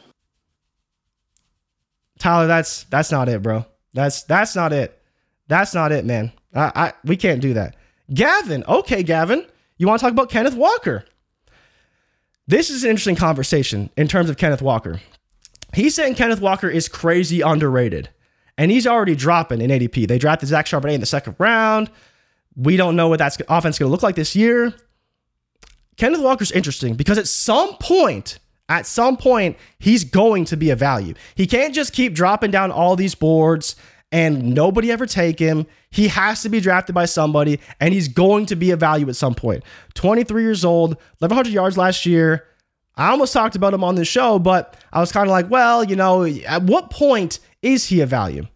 [2.18, 3.66] Tyler, that's that's not it, bro.
[3.92, 5.00] That's that's not it.
[5.48, 6.32] That's not it, man.
[6.54, 7.76] I, I we can't do that.
[8.12, 9.46] Gavin, okay, Gavin,
[9.78, 11.04] you want to talk about Kenneth Walker?
[12.50, 15.00] This is an interesting conversation in terms of Kenneth Walker.
[15.72, 18.08] He's saying Kenneth Walker is crazy underrated,
[18.58, 20.08] and he's already dropping in ADP.
[20.08, 21.92] They drafted Zach Charbonnet in the second round.
[22.56, 24.74] We don't know what that offense is going to look like this year.
[25.96, 30.76] Kenneth Walker's interesting because at some point, at some point, he's going to be a
[30.76, 31.14] value.
[31.36, 33.76] He can't just keep dropping down all these boards
[34.12, 35.66] and nobody ever take him.
[35.90, 39.16] He has to be drafted by somebody, and he's going to be a value at
[39.16, 39.62] some point.
[39.94, 42.46] 23 years old, 1,100 yards last year.
[42.96, 45.84] I almost talked about him on the show, but I was kind of like, well,
[45.84, 48.46] you know, at what point is he a value?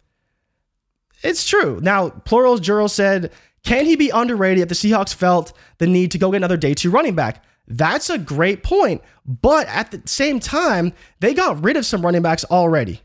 [1.22, 1.80] It's true.
[1.82, 3.32] Now, Plurals Juro said
[3.64, 6.74] can he be underrated if the Seahawks felt the need to go get another day
[6.74, 7.42] two running back?
[7.66, 9.02] That's a great point.
[9.26, 13.00] But at the same time, they got rid of some running backs already.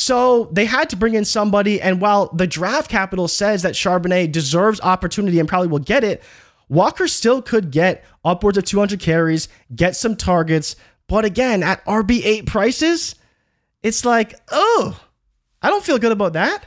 [0.00, 1.78] So they had to bring in somebody.
[1.78, 6.22] And while the draft capital says that Charbonnet deserves opportunity and probably will get it,
[6.70, 10.74] Walker still could get upwards of 200 carries, get some targets.
[11.06, 13.14] But again, at RB8 prices,
[13.82, 14.98] it's like, oh,
[15.60, 16.64] I don't feel good about that.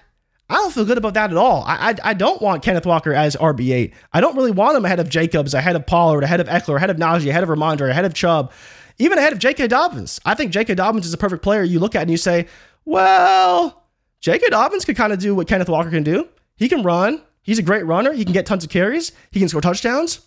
[0.47, 1.63] I don't feel good about that at all.
[1.63, 3.93] I, I, I don't want Kenneth Walker as RB8.
[4.13, 6.91] I don't really want him ahead of Jacobs, ahead of Pollard, ahead of Ekeler, ahead
[6.91, 8.51] of Najee, ahead of Rhamondre, ahead of Chubb,
[8.99, 9.69] even ahead of J.K.
[9.69, 10.21] Dobbins.
[10.23, 10.75] I think J.K.
[10.75, 11.63] Dobbins is a perfect player.
[11.63, 12.45] You look at and you say,
[12.85, 13.83] well,
[14.21, 14.47] J.K.
[14.49, 16.27] Dobbins could kind of do what Kenneth Walker can do.
[16.55, 17.21] He can run.
[17.41, 18.13] He's a great runner.
[18.13, 19.11] He can get tons of carries.
[19.31, 20.21] He can score touchdowns.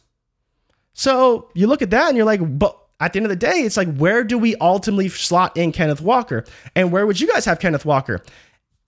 [0.93, 3.61] So you look at that and you're like, but at the end of the day,
[3.61, 6.45] it's like, where do we ultimately slot in Kenneth Walker?
[6.75, 8.23] And where would you guys have Kenneth Walker?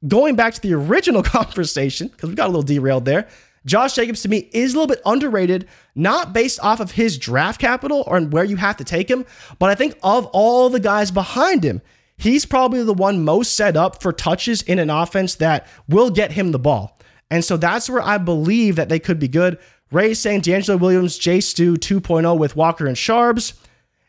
[0.06, 3.28] going back to the original conversation, because we got a little derailed there,
[3.66, 7.60] Josh Jacobs to me is a little bit underrated, not based off of his draft
[7.60, 9.26] capital or where you have to take him,
[9.58, 11.82] but I think of all the guys behind him,
[12.18, 16.32] he's probably the one most set up for touches in an offense that will get
[16.32, 16.98] him the ball.
[17.30, 19.58] And so that's where I believe that they could be good.
[19.90, 23.54] Ray saying DeAngelo Williams, J Stu 2.0 with Walker and Sharbs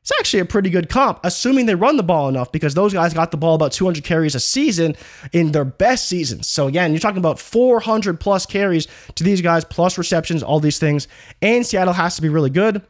[0.10, 3.14] it's actually a pretty good comp, assuming they run the ball enough, because those guys
[3.14, 4.96] got the ball about 200 carries a season
[5.34, 6.48] in their best seasons.
[6.48, 10.80] So again, you're talking about 400 plus carries to these guys, plus receptions, all these
[10.80, 11.08] things.
[11.44, 12.82] And Seattle has to be really good,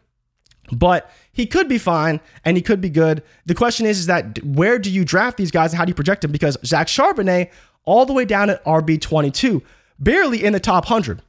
[0.71, 3.23] but he could be fine and he could be good.
[3.45, 5.95] The question is, is that where do you draft these guys and how do you
[5.95, 6.31] project them?
[6.31, 7.49] Because Zach Charbonnet,
[7.85, 9.63] all the way down at RB 22,
[9.99, 11.21] barely in the top 100.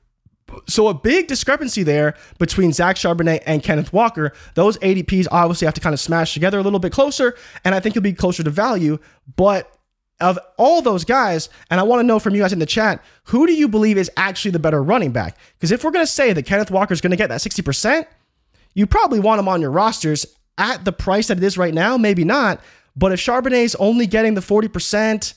[0.67, 4.33] So a big discrepancy there between Zach Charbonnet and Kenneth Walker.
[4.55, 7.81] Those ADPs obviously have to kind of smash together a little bit closer, and I
[7.81, 8.99] think you'll be closer to value.
[9.37, 9.73] But
[10.21, 13.03] of all those guys, and I want to know from you guys in the chat,
[13.25, 15.39] who do you believe is actually the better running back?
[15.55, 18.07] Because if we're going to say that Kenneth Walker is going to get that 60%,
[18.81, 20.25] you probably want him on your rosters
[20.57, 21.99] at the price that it is right now.
[21.99, 22.63] Maybe not.
[22.97, 25.35] But if Charbonnet is only getting the 40%,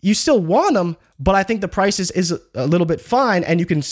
[0.00, 3.44] you still want them, but I think the price is, is a little bit fine
[3.44, 3.82] and you can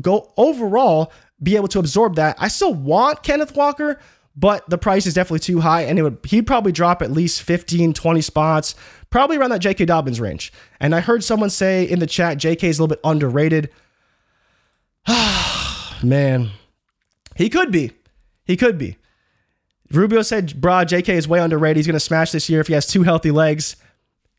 [0.00, 2.36] go overall be able to absorb that.
[2.40, 4.00] I still want Kenneth Walker,
[4.34, 7.42] but the price is definitely too high and it would he'd probably drop at least
[7.42, 8.74] 15, 20 spots,
[9.10, 9.84] probably around that J.K.
[9.84, 10.54] Dobbins range.
[10.80, 12.66] And I heard someone say in the chat J.K.
[12.66, 13.68] is a little bit underrated.
[16.02, 16.50] Man,
[17.36, 17.92] he could be.
[18.48, 18.96] He could be.
[19.92, 21.16] Rubio said, "Bro, J.K.
[21.16, 21.76] is way underrated.
[21.76, 23.76] He's going to smash this year if he has two healthy legs."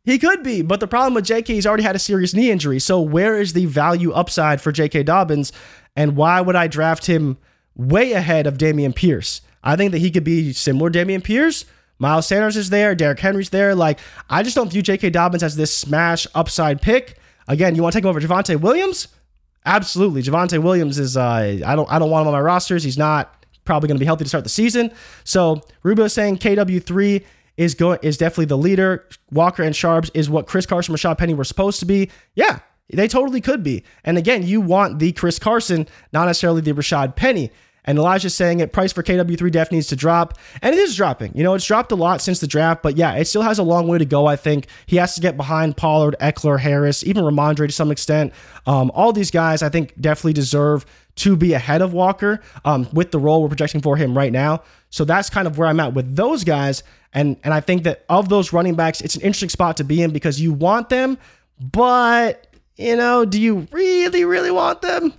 [0.03, 2.79] He could be, but the problem with JK, he's already had a serious knee injury.
[2.79, 5.51] So where is the value upside for JK Dobbins?
[5.95, 7.37] And why would I draft him
[7.75, 9.41] way ahead of Dameon Pierce?
[9.63, 11.65] I think that he could be similar to Dameon Pierce.
[11.99, 13.75] Miles Sanders is there, Derrick Henry's there.
[13.75, 15.09] Like, I just don't view J.K.
[15.09, 17.19] Dobbins as this smash upside pick.
[17.47, 19.09] Again, you want to take him over Javonte Williams?
[19.65, 20.23] Absolutely.
[20.23, 22.83] Javonte Williams is uh, I don't I don't want him on my rosters.
[22.83, 23.38] He's not
[23.69, 24.91] probably going to be healthy to start the season.
[25.23, 27.23] So Rubio saying KW3
[27.55, 29.07] is going is definitely the leader.
[29.31, 32.09] Walker and Sharps is what Chris Carson, Rashad Penny were supposed to be.
[32.33, 32.59] Yeah,
[32.91, 33.83] they totally could be.
[34.03, 37.51] And again, you want the Chris Carson, not necessarily the Rashad Penny.
[37.85, 40.37] And Elijah's saying it, price for KW3 def needs to drop.
[40.61, 41.31] And it is dropping.
[41.35, 43.63] You know, it's dropped a lot since the draft, but yeah, it still has a
[43.63, 44.67] long way to go, I think.
[44.85, 48.33] He has to get behind Pollard, Ekeler, Harris, even Rhamondre to some extent.
[48.65, 53.11] Um, all these guys, I think, definitely deserve to be ahead of Walker um, with
[53.11, 54.63] the role we're projecting for him right now.
[54.89, 56.83] So that's kind of where I'm at with those guys.
[57.13, 60.01] And and I think that of those running backs, it's an interesting spot to be
[60.01, 61.17] in because you want them,
[61.59, 65.13] but you know, do you really, really want them?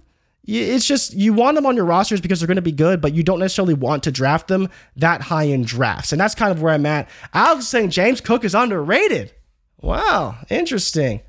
[0.44, 3.14] It's just you want them on your rosters because they're going to be good, but
[3.14, 6.12] you don't necessarily want to draft them that high in drafts.
[6.12, 7.08] And that's kind of where I'm at.
[7.34, 9.32] Alex saying James Cook is underrated.
[9.80, 11.20] Wow, interesting.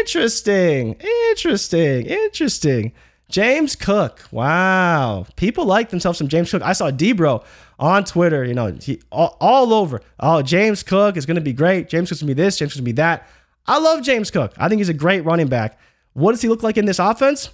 [0.00, 0.94] Interesting.
[1.30, 2.06] Interesting.
[2.06, 2.92] Interesting.
[3.28, 4.24] James Cook.
[4.30, 5.26] Wow.
[5.36, 6.62] People like themselves some James Cook.
[6.62, 7.44] I saw Debro
[7.78, 10.00] on Twitter, you know, he all, all over.
[10.18, 11.88] Oh, James Cook is going to be great.
[11.88, 12.56] James Cook's going to be this.
[12.56, 13.28] James Cook's going to be that.
[13.66, 14.54] I love James Cook.
[14.56, 15.78] I think he's a great running back.
[16.14, 17.50] What does he look like in this offense?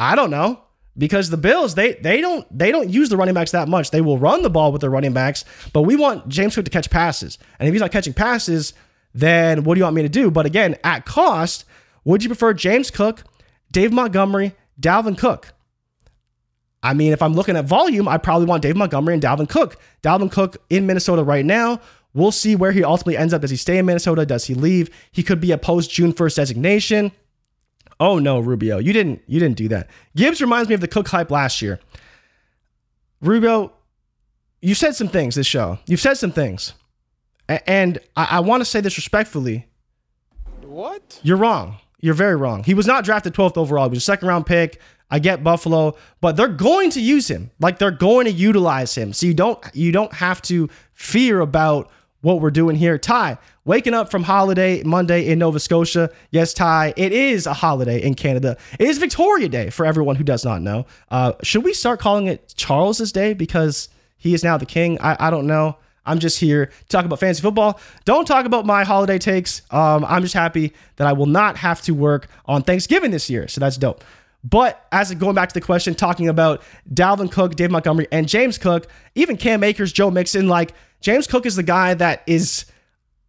[0.00, 0.62] I don't know
[0.96, 3.90] because the Bills they they don't they don't use the running backs that much.
[3.90, 6.70] They will run the ball with their running backs, but we want James Cook to
[6.70, 7.38] catch passes.
[7.58, 8.72] And if he's not catching passes,
[9.12, 10.30] then what do you want me to do?
[10.30, 11.66] But again, at cost,
[12.04, 13.24] would you prefer James Cook,
[13.72, 15.52] Dave Montgomery, Dalvin Cook?
[16.82, 19.76] I mean, if I'm looking at volume, I probably want Dave Montgomery and Dalvin Cook.
[20.02, 21.78] Dalvin Cook in Minnesota right now.
[22.14, 23.42] We'll see where he ultimately ends up.
[23.42, 24.24] Does he stay in Minnesota?
[24.24, 24.88] Does he leave?
[25.12, 27.12] He could be a post June 1st designation.
[28.00, 29.88] Oh no, Rubio, you didn't you didn't do that.
[30.16, 31.78] Gibbs reminds me of the Cook hype last year.
[33.20, 33.72] Rubio,
[34.62, 35.78] you said some things this show.
[35.86, 36.72] You've said some things,
[37.48, 39.66] and I, I want to say this respectfully.
[40.62, 41.20] What?
[41.22, 41.76] You're wrong.
[42.00, 42.64] You're very wrong.
[42.64, 43.84] He was not drafted 12th overall.
[43.84, 44.80] He was a second round pick.
[45.10, 47.50] I get Buffalo, but they're going to use him.
[47.58, 49.12] Like they're going to utilize him.
[49.12, 51.90] So you don't you don't have to fear about
[52.22, 52.96] what we're doing here.
[52.96, 53.38] Ty,
[53.70, 56.10] waking up from holiday Monday in Nova Scotia.
[56.32, 58.56] Yes, Ty, it is a holiday in Canada.
[58.80, 60.86] It is Victoria Day for everyone who does not know.
[61.08, 65.00] Uh, should we start calling it Charles's Day because he is now the king?
[65.00, 65.76] I, I don't know.
[66.04, 67.78] I'm just here to talk about fantasy football.
[68.04, 69.62] Don't talk about my holiday takes.
[69.70, 73.46] Um, I'm just happy that I will not have to work on Thanksgiving this year.
[73.46, 74.02] So that's dope.
[74.42, 78.58] But as going back to the question, talking about Dalvin Cook, Dave Montgomery, and James
[78.58, 82.64] Cook, even Cam Akers, Joe Mixon, like James Cook is the guy that is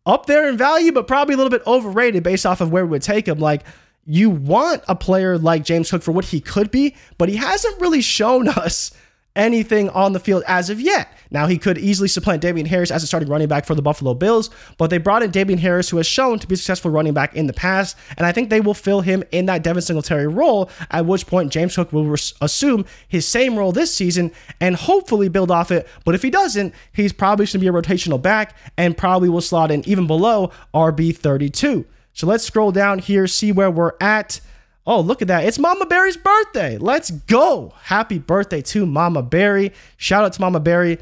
[0.05, 2.91] up there in value, but probably a little bit overrated based off of where we
[2.91, 3.39] would take him.
[3.39, 3.63] Like,
[4.05, 7.79] you want a player like James Cook for what he could be, but he hasn't
[7.79, 8.91] really shown us
[9.35, 11.09] anything on the field as of yet.
[11.29, 14.13] Now, he could easily supplant Damien Harris as a starting running back for the Buffalo
[14.13, 17.13] Bills, but they brought in Damien Harris, who has shown to be a successful running
[17.13, 20.27] back in the past, and I think they will fill him in that Devin Singletary
[20.27, 24.75] role, at which point James Cook will res- assume his same role this season and
[24.75, 25.87] hopefully build off it.
[26.03, 29.41] But if he doesn't, he's probably going to be a rotational back and probably will
[29.41, 31.85] slot in even below RB32.
[32.13, 34.41] So let's scroll down here, see where we're at.
[34.85, 35.45] Oh, look at that.
[35.45, 36.77] It's Mama Barry's birthday.
[36.79, 37.73] Let's go.
[37.83, 39.73] Happy birthday to Mama Barry.
[39.97, 40.97] Shout out to Mama Barry.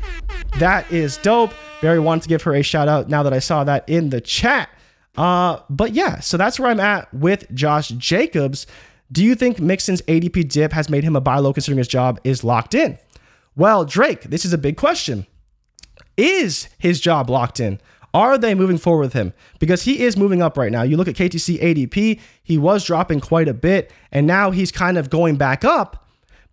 [0.58, 1.54] That is dope.
[1.82, 4.20] Barry wanted to give her a shout out now that I saw that in the
[4.20, 4.70] chat.
[5.18, 8.68] Uh, but yeah, so that's where I'm at with Josh Jacobs.
[9.12, 12.20] Do you think Mixon's ADP dip has made him a buy low considering his job
[12.26, 12.98] is locked in?
[13.56, 15.26] Well, Drake, this is a big question.
[16.18, 17.80] Is his job locked in?
[18.13, 19.34] Are they moving forward with him?
[19.60, 20.82] Because he is moving up right now.
[20.82, 24.98] You look at KTC ADP, he was dropping quite a bit, and now he's kind
[24.98, 26.08] of going back up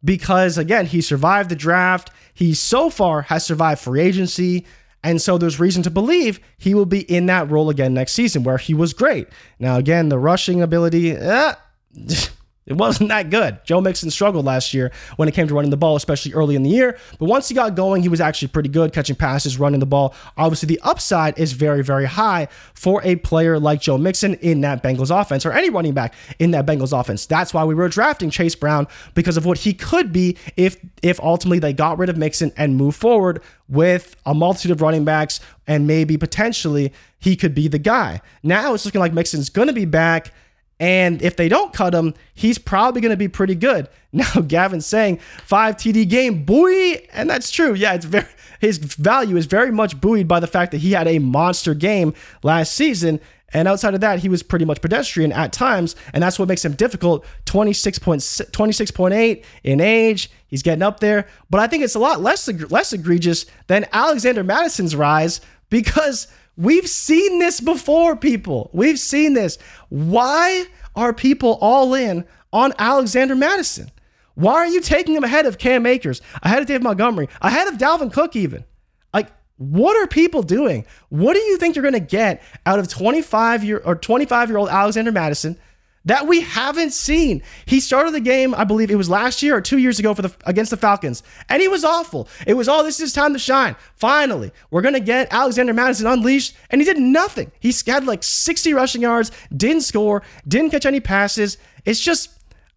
[0.04, 2.10] because, again, he survived the draft.
[2.34, 4.66] He so far has survived free agency.
[5.02, 8.42] And so there's reason to believe he will be in that role again next season
[8.42, 9.28] where he was great.
[9.58, 11.54] Now, again, the rushing ability, eh,
[12.66, 13.58] It wasn't that good.
[13.64, 16.64] Joe Mixon struggled last year when it came to running the ball, especially early in
[16.64, 16.98] the year.
[17.20, 20.14] But once he got going, he was actually pretty good, catching passes, running the ball.
[20.36, 24.82] Obviously, the upside is very, very high for a player like Joe Mixon in that
[24.82, 27.24] Bengals offense or any running back in that Bengals offense.
[27.24, 31.20] That's why we were drafting Chase Brown because of what he could be if if
[31.20, 35.38] ultimately they got rid of Mixon and move forward with a multitude of running backs
[35.68, 38.20] and maybe potentially he could be the guy.
[38.42, 40.32] Now it's looking like Mixon's going to be back
[40.78, 43.88] and if they don't cut him, he's probably going to be pretty good.
[44.16, 47.74] Now, Gavin's saying five TD game, buoy, and that's true.
[47.74, 48.24] Yeah, it's very
[48.60, 52.14] his value is very much buoyed by the fact that he had a monster game
[52.42, 53.20] last season.
[53.52, 56.64] And outside of that, he was pretty much pedestrian at times, and that's what makes
[56.64, 57.24] him difficult.
[57.44, 62.92] 26.8 in age, he's getting up there, but I think it's a lot less less
[62.92, 66.26] egregious than Alexander Mattison's rise because
[66.56, 68.70] We've seen this before, people.
[68.72, 69.58] We've seen this.
[69.88, 73.90] Why are people all in on Alexander Mattison?
[74.34, 77.78] Why are you taking him ahead of Cam Akers, ahead of Dave Montgomery, ahead of
[77.78, 78.64] Dalvin Cook, even?
[79.12, 80.86] Like, what are people doing?
[81.08, 84.58] What do you think you're going to get out of 25 year or 25 year
[84.58, 85.58] old Alexander Mattison
[86.06, 87.42] that we haven't seen.
[87.66, 90.22] He started the game, I believe it was last year or two years ago for
[90.22, 92.28] the against the Falcons, and he was awful.
[92.46, 93.76] It was, oh, this is time to shine.
[93.96, 97.52] Finally, we're gonna get Alexander Mattison unleashed, and he did nothing.
[97.60, 101.58] He had like 60 rushing yards, didn't score, didn't catch any passes.
[101.84, 102.30] It's just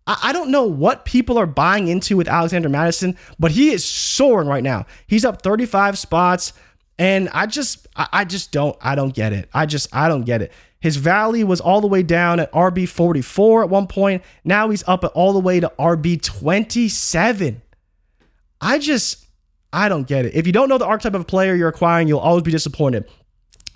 [0.07, 4.47] I don't know what people are buying into with Alexander Mattison, but he is soaring
[4.47, 4.87] right now.
[5.05, 6.53] He's up 35 spots,
[6.97, 9.49] and I just, I just don't, I don't get it.
[9.53, 10.51] I just, I don't get it.
[10.79, 14.23] His value was all the way down at RB 44 at one point.
[14.43, 17.61] Now he's up at all the way to RB 27.
[18.61, 19.25] I just,
[19.73, 20.35] I don't get it.
[20.35, 23.09] If you don't know the archetype of player you're acquiring, you'll always be disappointed.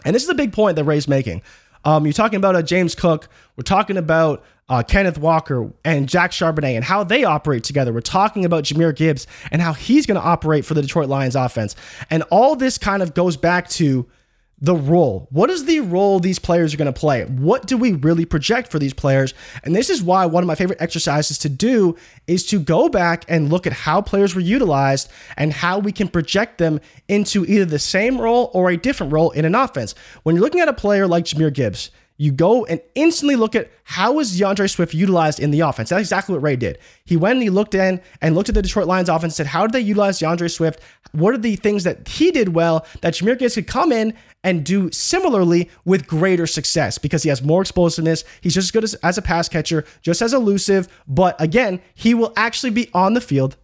[0.05, 1.41] And this is a big point that Ray's making.
[1.85, 3.27] Um, you're talking about a James Cook.
[3.57, 7.91] We're talking about uh, Kenneth Walker and Zach Charbonnet and how they operate together.
[7.91, 11.35] We're talking about Jahmyr Gibbs and how he's going to operate for the Detroit Lions
[11.35, 11.75] offense.
[12.09, 14.07] And all this kind of goes back to
[14.63, 15.27] the role.
[15.29, 17.25] What is the role these players are going to play?
[17.25, 19.33] What do we really project for these players?
[19.65, 21.97] And this is why one of my favorite exercises to do
[22.27, 26.07] is to go back and look at how players were utilized and how we can
[26.07, 29.95] project them into either the same role or a different role in an offense.
[30.23, 33.71] When you're looking at a player like Jahmyr Gibbs, you go and instantly look at
[33.83, 35.89] how is D'Andre Swift utilized in the offense.
[35.89, 36.77] That's exactly what Ray did.
[37.05, 39.47] He went and he looked in and looked at the Detroit Lions offense and said,
[39.47, 40.79] how did they utilize D'Andre Swift?
[41.11, 44.65] What are the things that he did well that Jahmyr Gibbs could come in and
[44.65, 48.23] do similarly with greater success because he has more explosiveness.
[48.41, 50.87] He's just as good as, as a pass catcher, just as elusive.
[51.07, 53.55] But again, he will actually be on the field.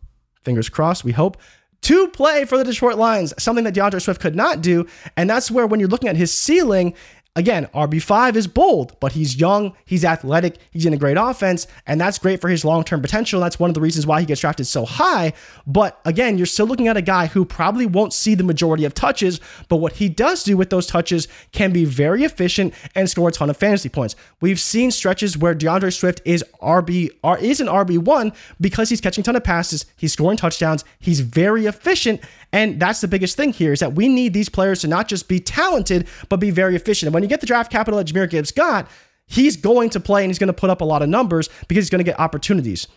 [0.44, 1.38] Fingers crossed, we hope
[1.82, 4.86] to play for the Detroit Lions, something that D'Andre Swift could not do.
[5.16, 6.94] And that's where, when you're looking at his ceiling,
[7.40, 12.00] Again, RB5 is bold, but he's young, he's athletic, he's in a great offense, and
[12.00, 13.40] that's great for his long term potential.
[13.40, 15.32] That's one of the reasons why he gets drafted so high.
[15.66, 18.94] But again, you're still looking at a guy who probably won't see the majority of
[18.94, 23.30] touches, but what he does do with those touches can be very efficient and score
[23.30, 24.18] a ton of fantasy points.
[24.42, 27.12] We've seen stretches where DeAndre Swift is RB
[27.42, 31.68] is an RB1 because he's catching a ton of passes, he's scoring touchdowns, he's very
[31.68, 32.20] efficient,
[32.52, 35.28] and that's the biggest thing here is that we need these players to not just
[35.28, 37.08] be talented, but be very efficient.
[37.08, 38.90] And when you get the draft capital that Jahmyr Gibbs got,
[39.26, 41.84] he's going to play and he's going to put up a lot of numbers because
[41.84, 42.88] he's going to get opportunities.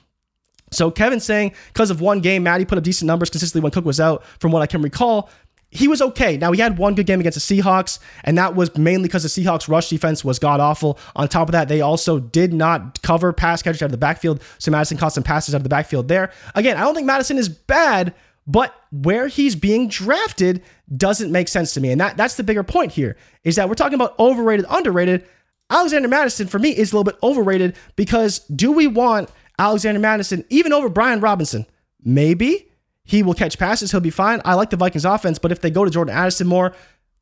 [0.73, 3.85] So Kevin's saying because of one game, Maddie put up decent numbers consistently when Cook
[3.85, 5.29] was out, from what I can recall.
[5.75, 6.37] He was okay.
[6.37, 9.29] Now he had one good game against the Seahawks, and that was mainly because the
[9.29, 10.99] Seahawks rush defense was god awful.
[11.17, 14.43] On top of that, they also did not cover pass catchers out of the backfield,
[14.59, 16.31] so Mattison caught some passes out of the backfield there.
[16.55, 18.15] Again, I don't think Mattison is bad,
[18.47, 20.63] but where he's being drafted
[20.97, 21.91] doesn't make sense to me.
[21.91, 25.25] And that, that's the bigger point here is that we're talking about overrated, underrated.
[25.71, 30.45] Alexander Mattison for me, is a little bit overrated because do we want Alexander Mattison
[30.51, 31.67] even over Brian Robinson?
[32.05, 32.69] Maybe
[33.05, 33.91] he will catch passes.
[33.91, 34.43] He'll be fine.
[34.45, 36.75] I like the Vikings offense, but if they go to Jordan Addison more,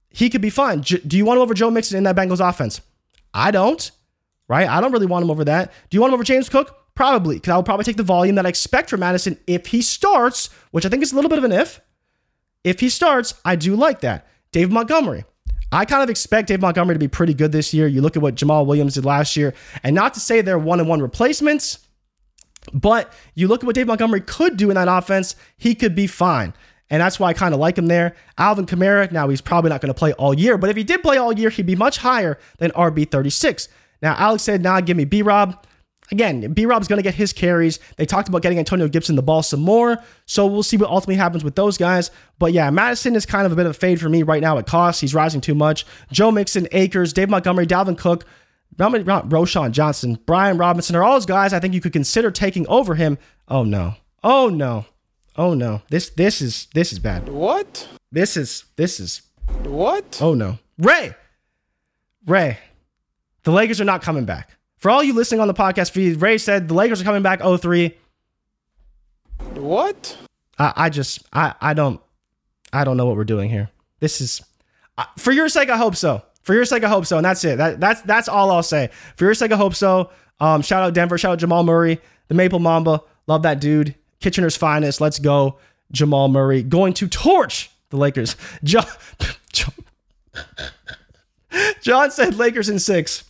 [0.08, 0.80] he could be fine.
[0.80, 2.80] Do you want him over Joe Mixon in that Bengals offense?
[3.32, 3.90] I don't,
[4.48, 4.68] right?
[4.68, 5.72] I don't really want him over that.
[5.88, 6.76] Do you want him over James Cook?
[7.00, 10.50] Probably, because I'll probably take the volume that I expect from Mattison if he starts,
[10.70, 11.80] which I think is a little bit of an if.
[12.62, 14.26] If he starts, I do like that.
[14.52, 15.24] Dave Montgomery.
[15.72, 17.86] I kind of expect Dave Montgomery to be pretty good this year.
[17.86, 20.78] You look at what Jamaal Williams did last year, and not to say they're one
[20.78, 21.78] on one replacements,
[22.74, 26.06] but you look at what Dave Montgomery could do in that offense, he could be
[26.06, 26.52] fine.
[26.90, 28.14] And that's why I kind of like him there.
[28.36, 31.00] Alvin Kamara, now he's probably not going to play all year, but if he did
[31.00, 33.68] play all year, he'd be much higher than RB36.
[34.02, 35.64] Now, Alex said, nah, give me B Rob.
[36.12, 37.78] Again, B Rob's going to get his carries.
[37.96, 39.98] They talked about getting Antonio Gibson the ball some more.
[40.26, 42.10] So we'll see what ultimately happens with those guys.
[42.38, 44.58] But yeah, Mattison is kind of a bit of a fade for me right now
[44.58, 45.00] at cost.
[45.00, 45.86] He's rising too much.
[46.10, 48.24] Joe Mixon, Akers, Dave Montgomery, Dalvin Cook,
[48.76, 52.94] Roschon Johnson, Brian Robinson are all those guys I think you could consider taking over
[52.94, 53.18] him.
[53.48, 53.94] Oh no.
[54.22, 54.86] Oh no.
[55.36, 55.82] Oh no.
[55.90, 57.28] This this is this is bad.
[57.28, 57.88] What?
[58.10, 59.22] This is this is
[59.64, 60.18] What?
[60.20, 60.58] Oh no.
[60.78, 61.14] Ray.
[62.26, 62.58] Ray.
[63.44, 64.56] The Lakers are not coming back.
[64.80, 67.40] For all you listening on the podcast feed, Ray said the Lakers are coming back
[67.42, 67.94] 03.
[69.54, 70.16] What?
[70.58, 72.00] I, I just I I don't
[72.72, 73.70] I don't know what we're doing here.
[74.00, 74.42] This is
[75.18, 75.68] for your sake.
[75.68, 76.22] I hope so.
[76.42, 77.18] For your sake, I hope so.
[77.18, 77.58] And that's it.
[77.58, 78.88] That, that's that's all I'll say.
[79.16, 80.10] For your sake, I hope so.
[80.40, 81.18] Um, shout out Denver.
[81.18, 83.02] Shout out Jamal Murray, the Maple Mamba.
[83.26, 83.94] Love that dude.
[84.20, 85.00] Kitchener's finest.
[85.00, 85.58] Let's go,
[85.92, 86.62] Jamal Murray.
[86.62, 88.36] Going to torch the Lakers.
[88.64, 88.86] John,
[89.52, 89.74] John,
[91.82, 93.24] John said Lakers in six.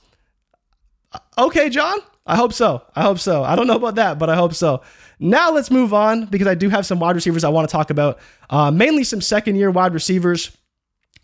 [1.38, 1.98] Okay, John.
[2.26, 2.82] I hope so.
[2.94, 3.42] I hope so.
[3.42, 4.82] I don't know about that, but I hope so.
[5.18, 7.90] Now let's move on because I do have some wide receivers I want to talk
[7.90, 8.18] about.
[8.48, 10.56] Uh, mainly some second year wide receivers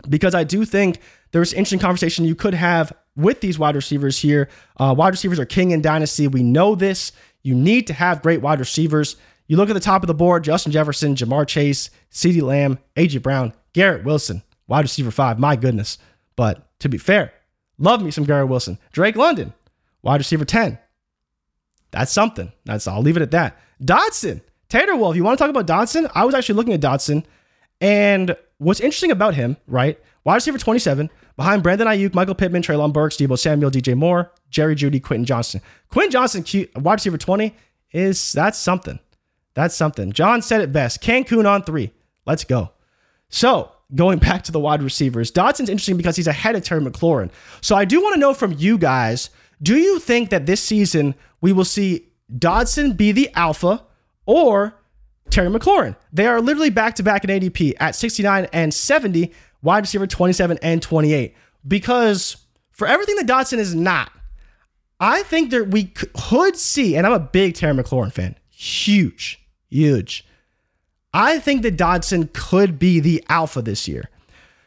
[0.08, 1.00] because I do think
[1.32, 4.48] there's interesting conversation you could have with these wide receivers here.
[4.78, 6.28] Uh, wide receivers are king in dynasty.
[6.28, 7.12] We know this.
[7.42, 9.16] You need to have great wide receivers.
[9.46, 13.22] You look at the top of the board: Justin Jefferson, Ja'Marr Chase, CeeDee Lamb, AJ
[13.22, 15.38] Brown, Garrett Wilson, wide receiver five.
[15.38, 15.98] My goodness.
[16.34, 17.32] But to be fair,
[17.78, 18.78] love me some Garrett Wilson.
[18.92, 19.54] Drake London,
[20.06, 20.78] wide receiver 10.
[21.90, 22.52] That's something.
[22.64, 23.58] That's I'll leave it at that.
[23.82, 25.16] Dotson, Tater Wolf.
[25.16, 26.10] You want to talk about Dotson?
[26.14, 27.24] I was actually looking at Dotson,
[27.80, 29.98] and what's interesting about him, right?
[30.24, 34.76] Wide receiver 27, behind Brandon Aiyuk, Michael Pittman, Treylon Burks, Deebo Samuel, DJ Moore, Jerry
[34.76, 35.60] Jeudy, Quentin Johnston.
[35.88, 37.54] Quentin Johnston, wide receiver 20,
[37.92, 38.98] is that's something.
[39.54, 40.12] That's something.
[40.12, 41.02] John said it best.
[41.02, 41.90] Cancun on three.
[42.26, 42.70] Let's go.
[43.28, 47.30] So going back to the wide receivers, Dotson's interesting because he's ahead of Terry McLaurin.
[47.60, 49.30] So I do want to know from you guys,
[49.62, 53.84] do you think that this season we will see Dotson be the alpha
[54.26, 54.74] or
[55.30, 55.96] Terry McLaurin?
[56.12, 59.32] They are literally back to back in ADP at 69 and 70,
[59.62, 61.34] wide receiver 27 and 28.
[61.66, 62.36] Because
[62.70, 64.12] for everything that Dotson is not,
[65.00, 70.24] I think that we could see, and I'm a big Terry McLaurin fan, huge, huge.
[71.12, 74.10] I think that Dotson could be the alpha this year.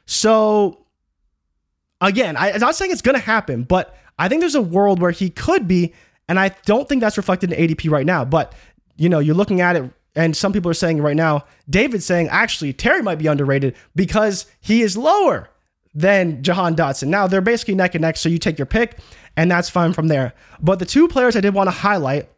[0.06, 0.86] So,
[2.02, 5.02] again, I, am not saying it's going to happen, but I think there's a world
[5.02, 5.94] where he could be,
[6.28, 8.26] and I don't think that's reflected in ADP right now.
[8.26, 8.54] But,
[8.98, 12.28] you know, you're looking at it, and some people are saying right now, David's saying
[12.30, 15.50] actually Terry might be underrated because he is lower
[15.94, 17.08] than Jahan Dotson.
[17.08, 18.98] Now, they're basically neck and neck, so you take your pick,
[19.36, 20.34] and that's fine from there.
[20.62, 22.30] But the two players I did want to highlight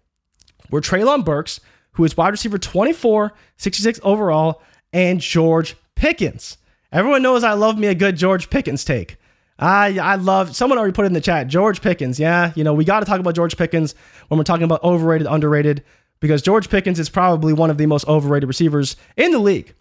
[0.69, 1.59] were Treylon Burks
[1.93, 4.61] who is wide receiver 24, 66 overall,
[4.93, 6.57] and George Pickens.
[6.91, 9.17] Everyone knows I love me a good George Pickens take.
[9.61, 11.47] I I love someone already put it in the chat.
[11.47, 13.95] George Pickens, yeah, you know we got to talk about George Pickens
[14.27, 15.83] when we're talking about overrated, underrated,
[16.19, 19.73] because George Pickens is probably one of the most overrated receivers in the league.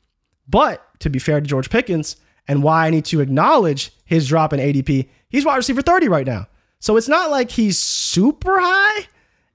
[0.48, 2.16] But to be fair to George Pickens,
[2.46, 6.26] and why I need to acknowledge his drop in ADP, he's wide receiver 30 right
[6.26, 6.48] now.
[6.80, 9.06] So it's not like he's super high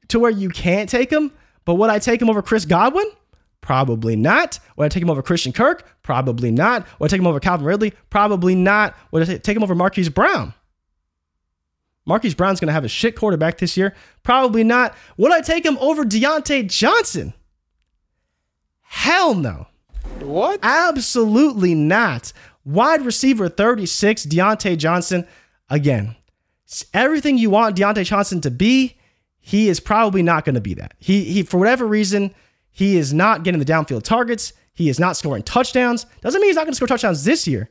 [0.08, 1.32] to where you can't take him,
[1.66, 3.06] but would I take him over Chris Godwin?
[3.66, 4.60] Probably not.
[4.78, 5.92] Would I take him over Christian Kirk?
[6.04, 6.86] Probably not.
[7.00, 7.96] Would I take him over Calvin Ridley?
[8.12, 8.96] Probably not.
[9.10, 10.54] Would I take him over Marquise Brown?
[12.06, 13.96] Marquise Brown's going to have a shit quarterback this year.
[14.22, 14.96] Probably not.
[15.18, 17.34] Would I take him over Diontae Johnson?
[18.82, 19.66] Hell no.
[20.20, 20.60] What?
[20.62, 22.34] Absolutely not.
[22.66, 25.26] Wide receiver 36, Diontae Johnson.
[25.72, 26.16] Again,
[26.94, 29.00] everything you want Diontae Johnson to be,
[29.40, 30.94] he is probably not going to be that.
[31.00, 32.36] He he for whatever reason,
[32.76, 34.52] he is not getting the downfield targets.
[34.74, 36.06] He is not scoring touchdowns.
[36.20, 37.70] Doesn't mean he's not going to score touchdowns this year,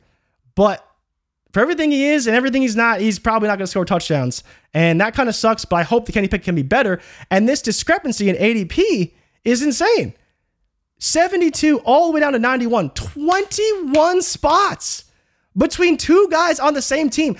[0.55, 0.83] but
[1.53, 4.43] for everything he is and everything he's not, he's probably not going to score touchdowns.
[4.73, 6.99] And that kind of sucks, but I hope the Kenny Pick can be better.
[7.29, 10.15] And this discrepancy in ADP is insane.
[10.97, 15.03] 72 all the way down to 91, 21 spots
[15.55, 17.37] between two guys on the same team.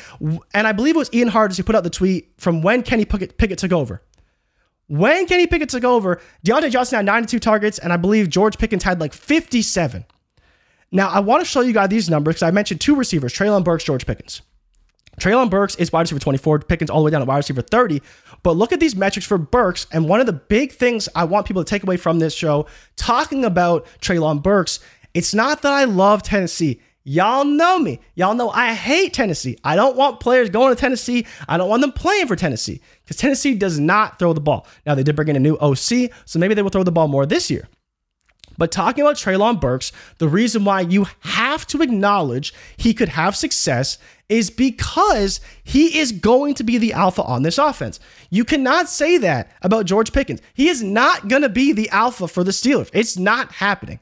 [0.54, 3.06] And I believe it was Ian Hartitz who put out the tweet from when Kenny
[3.06, 4.04] Pickett, Pickett took over.
[4.88, 8.84] When Kenny Pickett took over, Diontae Johnson had 92 targets, and I believe George Pickens
[8.84, 10.06] had like 57.
[10.92, 13.64] Now, I want to show you guys these numbers because I mentioned two receivers, Treylon
[13.64, 14.42] Burks, George Pickens.
[15.20, 18.02] Treylon Burks is wide receiver 24, Pickens all the way down to wide receiver 30.
[18.44, 19.88] But look at these metrics for Burks.
[19.92, 22.68] And one of the big things I want people to take away from this show,
[22.96, 24.80] talking about Treylon Burks,
[25.14, 26.82] it's not that I love Tennessee.
[27.08, 28.00] Y'all know me.
[28.16, 29.60] Y'all know I hate Tennessee.
[29.64, 31.28] I don't want players going to Tennessee.
[31.48, 34.66] I don't want them playing for Tennessee because Tennessee does not throw the ball.
[34.88, 37.08] Now, they did bring in a new OC, so maybe they will throw the ball
[37.08, 37.70] more this year.
[38.58, 43.36] But talking about Treylon Burks, the reason why you have to acknowledge he could have
[43.36, 48.00] success is because he is going to be the alpha on this offense.
[48.32, 50.42] You cannot say that about George Pickens.
[50.56, 52.90] He is not going to be the alpha for the Steelers.
[52.94, 54.00] It's not happening.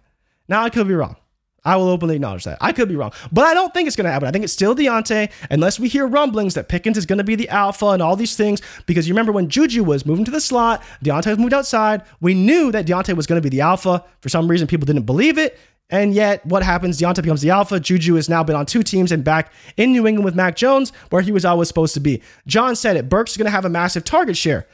[0.47, 1.17] Now, I could be wrong.
[1.66, 2.57] I will openly acknowledge that.
[2.59, 4.28] I could be wrong, but I don't think it's going to happen.
[4.28, 7.36] I think it's still Diontae, unless we hear rumblings that Pickens is going to be
[7.36, 8.61] the alpha and all these things.
[8.86, 12.03] Because you remember when Juju was moving to the slot, Diontae was moved outside.
[12.20, 14.03] We knew that Diontae was going to be the alpha.
[14.22, 15.57] For some reason, people didn't believe it.
[15.89, 16.99] And yet, what happens?
[16.99, 17.80] Diontae becomes the alpha.
[17.80, 20.91] Juju has now been on two teams and back in New England with Mac Jones,
[21.11, 22.22] where he was always supposed to be.
[22.47, 23.09] John said it.
[23.09, 24.66] Burks is going to have a massive target share.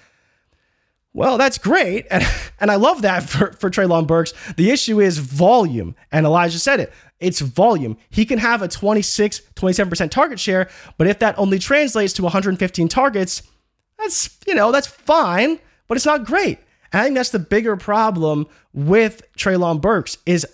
[1.13, 2.07] Well, that's great.
[2.11, 2.23] And,
[2.59, 4.33] and I love that for, for Treylon Burks.
[4.55, 5.95] The issue is volume.
[6.11, 7.97] And Elijah said it it's volume.
[8.09, 12.87] He can have a 26, 27% target share, but if that only translates to 115
[12.87, 13.43] targets,
[13.97, 16.59] that's, you know, that's fine, but it's not great.
[16.93, 20.47] And I think that's the bigger problem with Treylon Burks is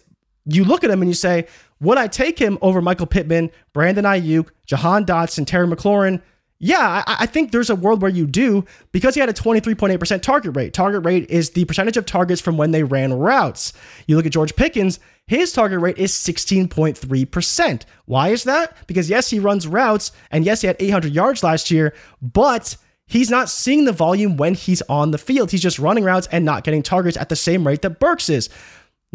[0.46, 1.48] you look at him and you say,
[1.80, 6.22] would I take him over Michael Pittman, Brandon Aiyuk, Jahan Dotson, Terry McLaurin?
[6.60, 10.22] Yeah, I, I, think there's a world where you do because he had a 23.8%
[10.22, 10.74] target rate.
[10.74, 13.74] Target rate is the percentage of targets from when they ran routes.
[14.08, 17.82] You look at George Pickens, his target rate is 16.3%.
[18.06, 18.88] Why is that?
[18.88, 23.30] Because yes, he runs routes, and yes, he had 800 yards last year, but he's
[23.30, 25.52] not seeing the volume when he's on the field.
[25.52, 28.50] He's just running routes and not getting targets at the same rate that Burks is.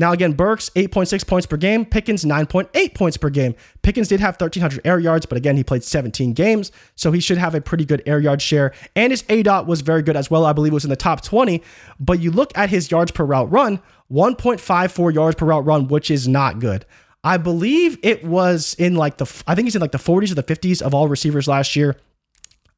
[0.00, 1.84] Now, again, Burks, 8.6 points per game.
[1.84, 3.54] Pickens, 9.8 points per game.
[3.82, 7.36] Pickens did have 1,300 air yards, but again, he played 17 games, so he should
[7.36, 8.72] have a pretty good air yard share.
[8.96, 10.46] And his aDOT was very good as well.
[10.46, 11.62] I believe it was in the top 20.
[12.00, 16.10] But you look at his yards per route run, 1.54 yards per route run, which
[16.10, 16.86] is not good.
[17.22, 20.34] I believe it was in like the, I think he's in like the 40s or
[20.34, 21.98] the 50s of all receivers last year.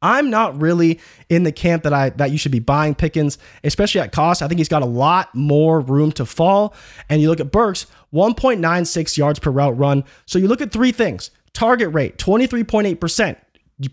[0.03, 4.00] I'm not really in the camp that I that you should be buying Pickens, especially
[4.00, 4.42] at cost.
[4.42, 6.74] I think he's got a lot more room to fall.
[7.09, 10.05] And you look at Burks, 1.96 yards per route run.
[10.26, 13.36] So you look at three things: target rate, 23.8%.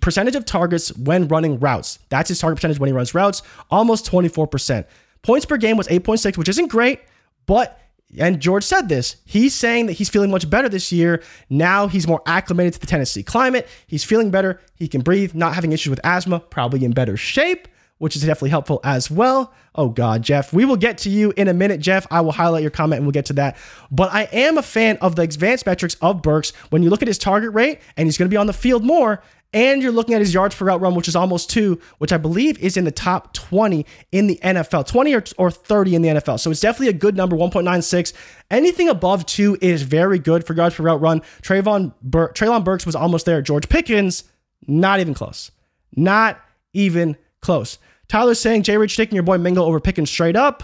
[0.02, 1.98] Percentage of targets when running routes.
[2.10, 3.42] That's his target percentage when he runs routes,
[3.72, 4.86] almost 24%.
[5.24, 7.00] Points per game was 8.6, which isn't great,
[7.48, 7.80] but
[8.18, 9.18] and George said this.
[9.26, 11.22] He's saying that he's feeling much better this year.
[11.50, 13.68] Now he's more acclimated to the Tennessee climate.
[13.86, 14.60] He's feeling better.
[14.76, 17.68] He can breathe, not having issues with asthma, probably in better shape,
[18.00, 19.54] which is definitely helpful as well.
[19.76, 20.52] Oh, God, Jeff.
[20.52, 22.08] We will get to you in a minute, Jeff.
[22.10, 23.58] I will highlight your comment and we'll get to that.
[23.92, 26.52] But I am a fan of the advanced metrics of Burks.
[26.72, 28.84] When you look at his target rate and he's going to be on the field
[28.84, 29.22] more,
[29.54, 32.18] and you're looking at his yards per route run, which is almost two, which I
[32.18, 36.10] believe is in the top 20 in the NFL, 20 or, or 30 in the
[36.10, 36.40] NFL.
[36.40, 38.14] So it's definitely a good number, 1.96.
[38.52, 41.22] Anything above two is very good for yards per route run.
[41.42, 43.42] Trayvon Bur- Treylon Burks was almost there.
[43.42, 44.24] George Pickens,
[44.68, 45.52] not even close.
[45.96, 46.40] Not
[46.74, 47.80] even close.
[48.08, 50.64] Tyler's saying Jay Rich taking your boy Mingo over Pickens straight up.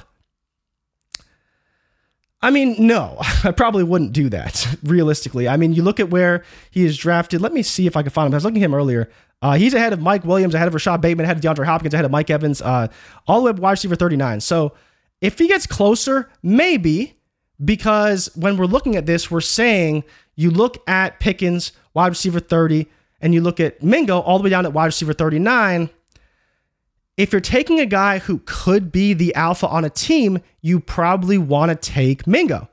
[2.42, 5.48] I mean, no, I probably wouldn't do that realistically.
[5.48, 7.42] I mean, you look at where he is drafted.
[7.42, 8.34] Let me see if I can find him.
[8.34, 9.10] I was looking at him earlier.
[9.42, 12.06] Uh, he's ahead of Mike Williams, ahead of Rashod Bateman, ahead of DeAndre Hopkins, ahead
[12.06, 12.88] of Mike Evans, uh,
[13.28, 14.42] all the way up wide receiver 39.
[14.42, 14.74] So
[15.22, 17.18] if he gets closer, maybe,
[17.64, 20.04] because when we're looking at this, we're saying
[20.36, 22.88] you look at Pickens, wide receiver 30,
[23.22, 25.90] and you look at Mingo all the way down at wide receiver 39
[27.18, 31.38] if you're taking a guy who could be the alpha on a team, you probably
[31.38, 32.70] want to take Mingo.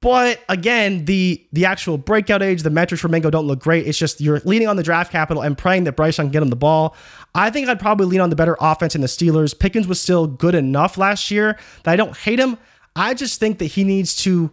[0.00, 3.86] But again, the the actual breakout age, the metrics for Mingo don't look great.
[3.86, 6.50] It's just you're leaning on the draft capital and praying that Bryce can get him
[6.50, 6.94] the ball.
[7.34, 9.58] I think I'd probably lean on the better offense in the Steelers.
[9.58, 12.58] Pickens was still good enough last year that I don't hate him.
[12.94, 14.52] I just think that he needs to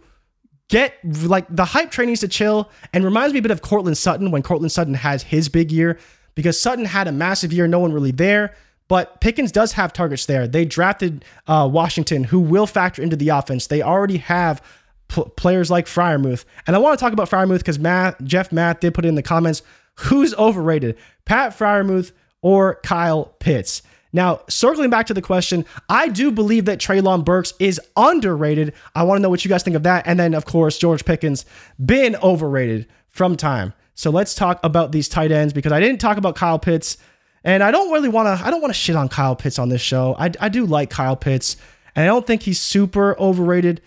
[0.68, 3.96] get like the hype train needs to chill and reminds me a bit of Courtland
[3.96, 5.98] Sutton when Courtland Sutton has his big year
[6.36, 8.54] because Sutton had a massive year, no one really there.
[8.88, 10.46] But Pickens does have targets there.
[10.46, 13.66] They drafted uh, Washington, who will factor into the offense.
[13.66, 14.62] They already have
[15.08, 16.44] p- players like Freiermuth.
[16.68, 19.16] And I want to talk about Freiermuth because Matt, Jeff Math did put it in
[19.16, 19.62] the comments
[19.96, 22.12] who's overrated, Pat Freiermuth
[22.42, 23.82] or Kyle Pitts.
[24.12, 28.72] Now, circling back to the question, I do believe that Treylon Burks is underrated.
[28.94, 30.06] I want to know what you guys think of that.
[30.06, 31.44] And then, of course, George Pickens
[31.84, 33.74] been overrated from time.
[33.96, 36.98] So let's talk about these tight ends because I didn't talk about Kyle Pitts,
[37.42, 38.46] and I don't really want to.
[38.46, 40.14] I don't want to shit on Kyle Pitts on this show.
[40.18, 41.56] I, I do like Kyle Pitts,
[41.96, 43.80] and I don't think he's super overrated.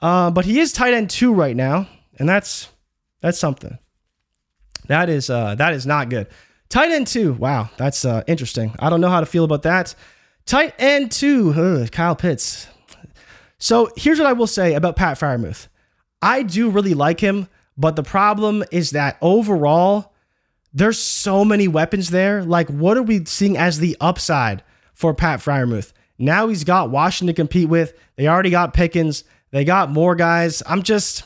[0.00, 1.88] Uh, but he is tight end two right now,
[2.18, 2.68] and that's
[3.20, 3.78] that's something.
[4.88, 6.26] That is uh, that is not good.
[6.68, 7.34] Tight end two.
[7.34, 8.74] Wow, that's uh, interesting.
[8.80, 9.94] I don't know how to feel about that.
[10.46, 11.54] Tight end two.
[11.56, 12.66] Ugh, Kyle Pitts.
[13.58, 15.68] So here's what I will say about Pat Freiermuth.
[16.20, 17.48] I do really like him.
[17.76, 20.12] But the problem is that overall,
[20.72, 22.44] there's so many weapons there.
[22.44, 24.62] Like, what are we seeing as the upside
[24.92, 25.92] for Pat Freiermuth?
[26.18, 27.94] Now he's got Washington to compete with.
[28.16, 29.24] They already got Pickens.
[29.50, 30.62] They got more guys.
[30.66, 31.24] I'm just,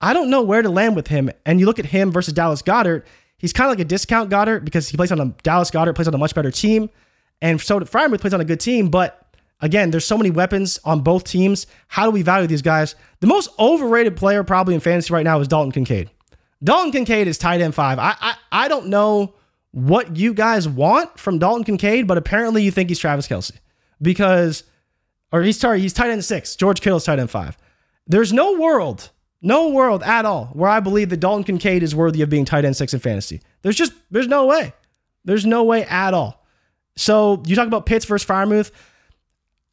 [0.00, 1.30] I don't know where to land with him.
[1.44, 3.04] And you look at him versus Dallas Goedert.
[3.38, 6.08] He's kind of like a discount Goedert because he plays on a Dallas Goedert plays
[6.08, 6.88] on a much better team,
[7.42, 8.88] and so Freiermuth plays on a good team.
[8.88, 9.25] But
[9.60, 11.66] Again, there's so many weapons on both teams.
[11.88, 12.94] How do we value these guys?
[13.20, 16.10] The most overrated player probably in fantasy right now is Dalton Kincaid.
[16.62, 17.98] Dalton Kincaid is tight end five.
[17.98, 19.34] I, I I don't know
[19.72, 23.52] what you guys want from Dalton Kincaid, but apparently you think he's Travis Kelce
[24.00, 24.64] because,
[25.32, 26.56] or he's sorry, he's tight end six.
[26.56, 27.56] George Kittle's tight end five.
[28.06, 29.10] There's no world,
[29.42, 32.64] no world at all where I believe that Dalton Kincaid is worthy of being tight
[32.64, 33.40] end six in fantasy.
[33.62, 34.72] There's just there's no way.
[35.24, 36.46] There's no way at all.
[36.96, 38.70] So you talk about Pitts versus Freiermuth.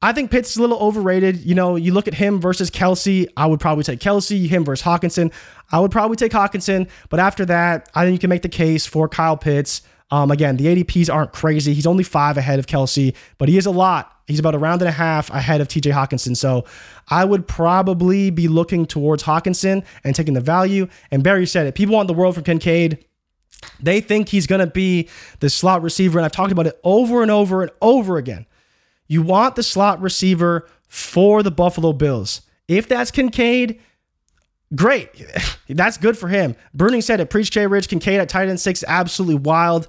[0.03, 1.45] I think Pitts is a little overrated.
[1.45, 4.49] You know, you look at him versus Kelce, I would probably take Kelce.
[4.49, 5.31] Him versus Hockenson,
[5.71, 6.89] I would probably take Hockenson.
[7.07, 9.81] But after that, I think you can make the case for Kyle Pitts.
[10.11, 11.73] Um, again, the ADPs aren't crazy.
[11.73, 14.11] He's only five ahead of Kelce, but he is a lot.
[14.27, 16.35] He's about a round and a half ahead of TJ Hockenson.
[16.35, 16.65] So
[17.07, 20.89] I would probably be looking towards Hockenson and taking the value.
[21.11, 21.75] And Barry said it.
[21.75, 23.05] People want the world from Kincaid.
[23.79, 25.07] They think he's going to be
[25.39, 26.19] the slot receiver.
[26.19, 28.45] And I've talked about it over and over and over again.
[29.07, 32.41] You want the slot receiver for the Buffalo Bills.
[32.67, 33.79] If that's Kincaid,
[34.75, 35.09] great.
[35.69, 36.55] that's good for him.
[36.75, 37.29] Bruning said it.
[37.29, 37.89] Preach Jay Rich.
[37.89, 39.87] Kincaid at tight end six, absolutely wild.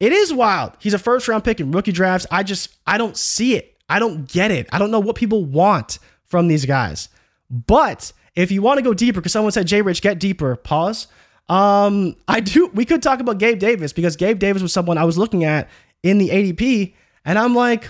[0.00, 0.72] It is wild.
[0.80, 2.26] He's a first round pick in rookie drafts.
[2.30, 3.76] I just, I don't see it.
[3.88, 4.68] I don't get it.
[4.72, 7.08] I don't know what people want from these guys.
[7.50, 11.06] But if you want to go deeper, because someone said, Jay Rich, get deeper, pause.
[11.48, 15.04] Um, I do, we could talk about Gabe Davis because Gabe Davis was someone I
[15.04, 15.68] was looking at
[16.02, 17.88] in the ADP, and I'm like,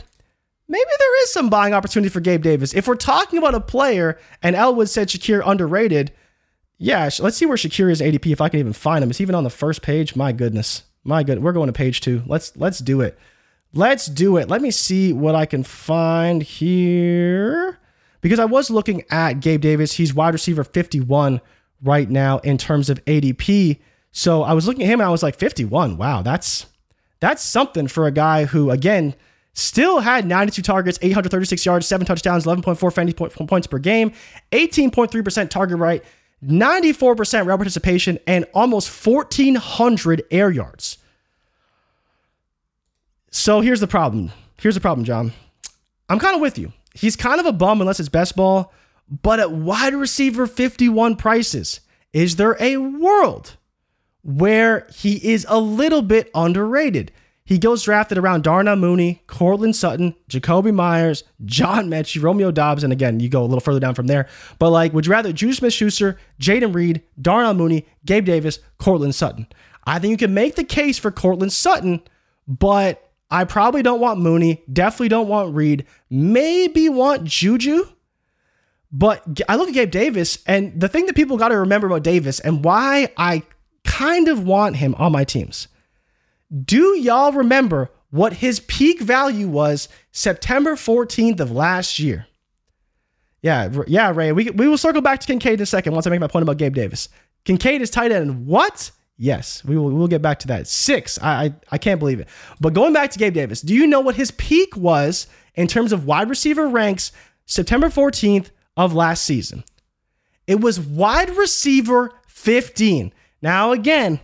[0.68, 2.74] maybe there is some buying opportunity for Gabe Davis.
[2.74, 6.12] If we're talking about a player, and Elwood said Shakir underrated,
[6.78, 9.10] yeah, let's see where Shakir is ADP if I can even find him.
[9.10, 10.16] Is he even on the first page?
[10.16, 10.82] My goodness.
[11.04, 11.42] My good.
[11.42, 12.22] We're going to page two.
[12.26, 13.18] Let's let's do it.
[13.74, 14.48] Let's do it.
[14.48, 17.78] Let me see what I can find here.
[18.20, 19.92] Because I was looking at Gabe Davis.
[19.92, 21.40] He's wide receiver 51
[21.82, 23.80] right now in terms of ADP.
[24.12, 25.98] So I was looking at him and I was like, 51.
[25.98, 26.66] Wow, that's
[27.20, 29.14] that's something for a guy who, again,
[29.55, 34.12] still had 92 targets, 836 yards, seven touchdowns, 11.4 fantasy points per game,
[34.52, 36.05] 18.3% target right,
[36.44, 40.98] 94% route participation, and almost 1,400 air yards.
[43.30, 44.30] So here's the problem.
[44.59, 45.32] Here's the problem, John.
[46.09, 46.72] I'm kind of with you.
[46.94, 48.72] He's kind of a bum unless it's best ball,
[49.22, 51.80] but at wide receiver 51 prices,
[52.12, 53.57] is there a world
[54.22, 57.11] where he is a little bit underrated?
[57.47, 62.90] He goes drafted around Darnell Mooney, Courtland Sutton, Jakobi Meyers, John Metchie, Romeo Doubs, and
[62.90, 64.28] again, you go a little further down from there.
[64.59, 69.14] But like, would you rather Juju Smith Schuster, Jayden Reed, Darnell Mooney, Gabe Davis, Courtland
[69.14, 69.47] Sutton?
[69.86, 72.01] I think you can make the case for Courtland Sutton,
[72.49, 77.84] but I probably don't want Mooney, definitely don't want Reed, maybe want Juju.
[78.90, 82.05] But I look at Gabe Davis, and the thing that people got to remember about
[82.05, 83.42] Davis and why I
[83.84, 85.68] kind of want him on my teams
[86.62, 92.26] do y'all remember what his peak value was September 14th of last year?
[93.42, 94.32] Yeah, yeah, Ray.
[94.32, 96.44] We, we will circle back to Kincaid in a second once I make my point
[96.44, 97.09] about Gabe Davis.
[97.44, 98.46] Kincaid is tight end.
[98.46, 98.90] What?
[99.16, 100.66] Yes, we will we'll get back to that.
[100.66, 101.18] Six.
[101.20, 102.28] I, I I can't believe it.
[102.61, 105.92] But going back to Gabe Davis, do you know what his peak was in terms
[105.92, 107.12] of wide receiver ranks
[107.46, 109.62] September 14th of last season?
[110.46, 113.12] It was wide receiver 15.
[113.42, 114.20] Now again,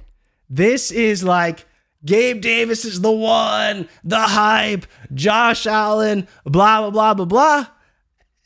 [0.48, 1.66] this is like
[2.04, 7.66] Gabe Davis is the one, the hype, Josh Allen, blah, blah, blah, blah, blah.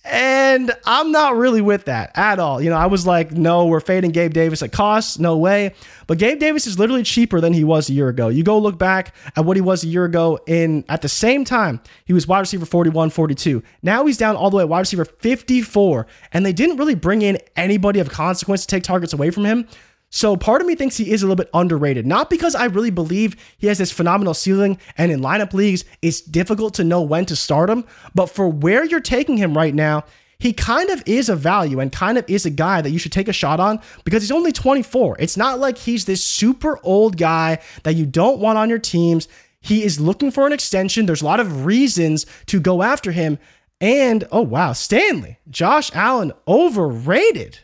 [0.07, 2.61] And I'm not really with that at all.
[2.61, 5.19] You know, I was like, no, we're fading Gabe Davis at cost.
[5.19, 5.75] No way.
[6.07, 8.29] But Gabe Davis is literally cheaper than he was a year ago.
[8.29, 11.43] You go look back at what he was a year ago in at the same
[11.45, 13.63] time, he was wide receiver 41, 42.
[13.83, 16.07] Now he's down all the way wide receiver 54.
[16.33, 19.67] And they didn't really bring in anybody of consequence to take targets away from him.
[20.15, 22.07] So part of me thinks he is a little bit underrated.
[22.07, 26.21] Not because I really believe he has this phenomenal ceiling and in lineup leagues, it's
[26.21, 27.85] difficult to know when to start him,
[28.15, 30.05] but for where you're taking him right now,
[30.39, 33.11] he kind of is a value and kind of is a guy that you should
[33.11, 35.17] take a shot on because he's only 24.
[35.19, 39.27] It's not like he's this super old guy that you don't want on your teams.
[39.61, 41.07] He is looking for an extension.
[41.07, 43.41] There's a lot of reasons to go after him.
[43.81, 47.59] And oh, wow, Stanley, Josh Allen, overrated.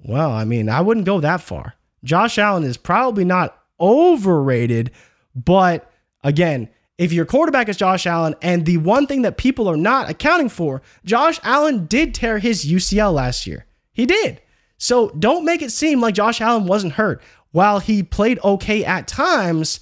[0.00, 1.74] Well, I mean, I wouldn't go that far.
[2.04, 4.90] Josh Allen is probably not overrated,
[5.34, 5.90] but
[6.22, 6.68] again,
[6.98, 10.48] if your quarterback is Josh Allen, and the one thing that people are not accounting
[10.48, 13.66] for, Josh Allen did tear his UCL last year.
[13.92, 14.40] He did.
[14.78, 17.22] So don't make it seem like Josh Allen wasn't hurt.
[17.52, 19.80] While he played okay at times,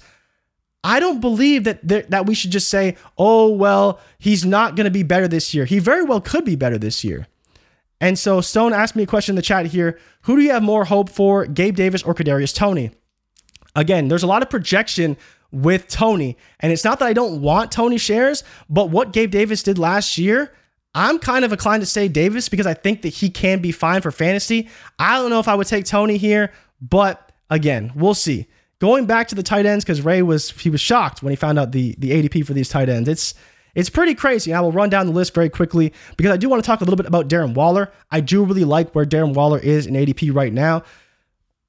[0.83, 4.91] I don't believe that that we should just say, "Oh well, he's not going to
[4.91, 7.27] be better this year." He very well could be better this year.
[7.99, 9.99] And so Stone asked me a question in the chat here.
[10.21, 12.91] Who do you have more hope for, Gabe Davis or Kadarius Toney?
[13.75, 15.17] Again, there's a lot of projection
[15.51, 16.37] with Toney.
[16.59, 20.17] and it's not that I don't want Toney shares, but what Gabe Davis did last
[20.17, 20.51] year,
[20.93, 24.01] I'm kind of inclined to say Davis because I think that he can be fine
[24.01, 24.67] for fantasy.
[24.99, 28.47] I don't know if I would take Toney here, but again, we'll see.
[28.79, 31.57] Going back to the tight ends because Ray was he was shocked when he found
[31.57, 33.09] out the the ADP for these tight ends.
[33.09, 33.33] It's
[33.77, 34.55] it's pretty crazy.
[34.55, 36.83] I will run down the list very quickly because I do want to talk a
[36.83, 37.91] little bit about Darren Waller.
[38.09, 40.81] I do really like where Darren Waller is in ADP right now.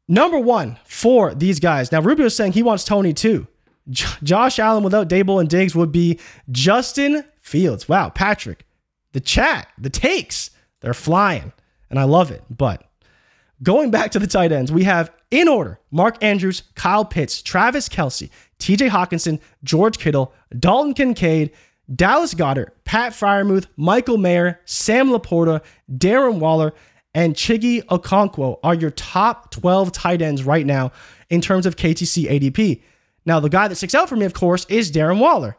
[0.08, 1.92] Number one for these guys.
[1.92, 3.46] Now, Rubio is saying he wants Toney too.
[3.90, 6.18] J- Josh Allen without Daboll and Diggs would be
[6.50, 7.90] Justin Fields.
[7.90, 8.64] Wow, Patrick,
[9.12, 10.48] the chat, the takes,
[10.80, 11.52] they're flying.
[11.90, 12.42] And I love it.
[12.48, 12.84] But
[13.62, 17.86] going back to the tight ends, we have in order Mark Andrews, Kyle Pitts, Travis
[17.86, 21.52] Kelce, TJ Hockenson, George Kittle, Dalton Kincaid,
[21.94, 26.74] Dallas Goedert, Pat Freiermuth, Michael Mayer, Sam LaPorta, Darren Waller,
[27.14, 30.92] and Chiggy Okonkwo are your top 12 tight ends right now
[31.30, 32.82] in terms of KTC ADP.
[33.24, 35.56] Now, the guy that sticks out for me, of course, is Darren Waller.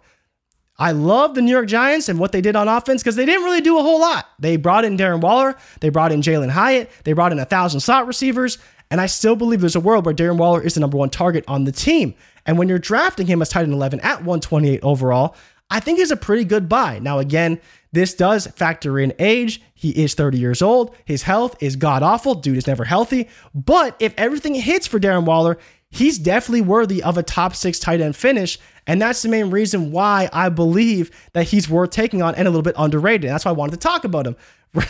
[0.78, 3.44] I love the New York Giants and what they did on offense because they didn't
[3.44, 4.28] really do a whole lot.
[4.40, 7.82] They brought in Darren Waller, they brought in Jalin Hyatt, they brought in a thousand
[7.82, 8.58] slot receivers,
[8.90, 11.44] and I still believe there's a world where Darren Waller is the number one target
[11.48, 12.16] on the team.
[12.46, 15.36] And when you're drafting him as tight end 11 at 128 overall,
[15.70, 16.99] I think is a pretty good buy.
[16.99, 17.59] Now, again,
[17.91, 19.61] this does factor in age.
[19.74, 20.95] He is 30 years old.
[21.05, 22.36] His health is god awful.
[22.36, 23.30] Dude is never healthy.
[23.53, 25.57] But if everything hits for Darren Waller,
[25.89, 28.59] he's definitely worthy of a top six tight end finish.
[28.86, 32.51] And that's the main reason why I believe that he's worth taking on and a
[32.51, 33.26] little bit underrated.
[33.26, 34.36] And that's why I wanted to talk about him.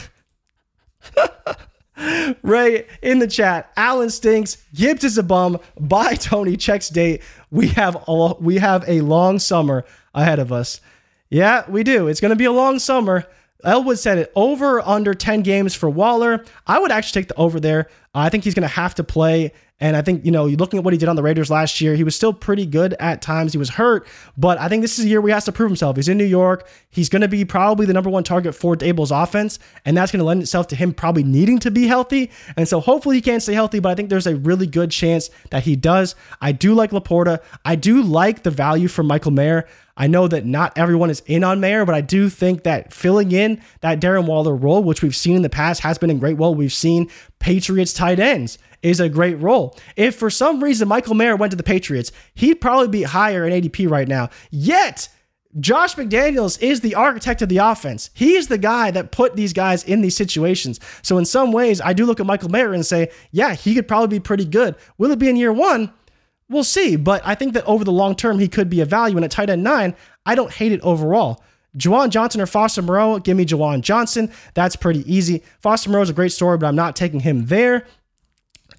[2.43, 3.71] Ray in the chat.
[3.75, 4.57] Allen stinks.
[4.73, 5.59] Gibbs is a bum.
[5.79, 6.57] Bye, Toney.
[6.57, 7.21] Checks date.
[7.51, 10.81] We have a, we have a long summer ahead of us.
[11.29, 12.07] Yeah, we do.
[12.07, 13.25] It's going to be a long summer.
[13.63, 16.45] Elwood said it over under 10 games for Waller.
[16.65, 17.89] I would actually take the over there.
[18.13, 19.51] I think he's going to have to play
[19.81, 21.95] and I think, you know, looking at what he did on the Raiders last year,
[21.95, 23.53] he was still pretty good at times.
[23.53, 24.05] He was hurt,
[24.37, 25.95] but I think this is a year where he has to prove himself.
[25.95, 26.67] He's in New York.
[26.89, 30.19] He's going to be probably the number one target for Daboll's offense, and that's going
[30.19, 32.29] to lend itself to him probably needing to be healthy.
[32.57, 35.29] And so hopefully he can stay healthy, but I think there's a really good chance
[35.51, 36.15] that he does.
[36.41, 37.39] I do like LaPorta.
[37.63, 39.65] I do like the value for Michael Mayer.
[39.99, 43.33] I know that not everyone is in on Mayer, but I do think that filling
[43.33, 46.39] in that Darren Waller role, which we've seen in the past, has been a great
[46.39, 46.55] role.
[46.55, 49.77] We've seen Patriots tight ends is a great role.
[49.97, 53.51] If for some reason Michael Mayer went to the Patriots, he'd probably be higher in
[53.51, 54.29] ADP right now.
[54.49, 55.09] Yet,
[55.59, 58.11] Josh McDaniels is the architect of the offense.
[58.13, 60.79] He's the guy that put these guys in these situations.
[61.01, 63.87] So, in some ways, I do look at Michael Mayer and say, yeah, he could
[63.87, 64.75] probably be pretty good.
[64.99, 65.91] Will it be in year one?
[66.49, 66.95] We'll see.
[66.95, 69.15] But I think that over the long term, he could be a value.
[69.15, 69.95] And at tight end nine,
[70.25, 71.43] I don't hate it overall.
[71.77, 74.31] Juwan Johnson or Foster Moreau, give me Juwan Johnson.
[74.55, 75.43] That's pretty easy.
[75.61, 77.85] Foster Moreau is a great story, but I'm not taking him there.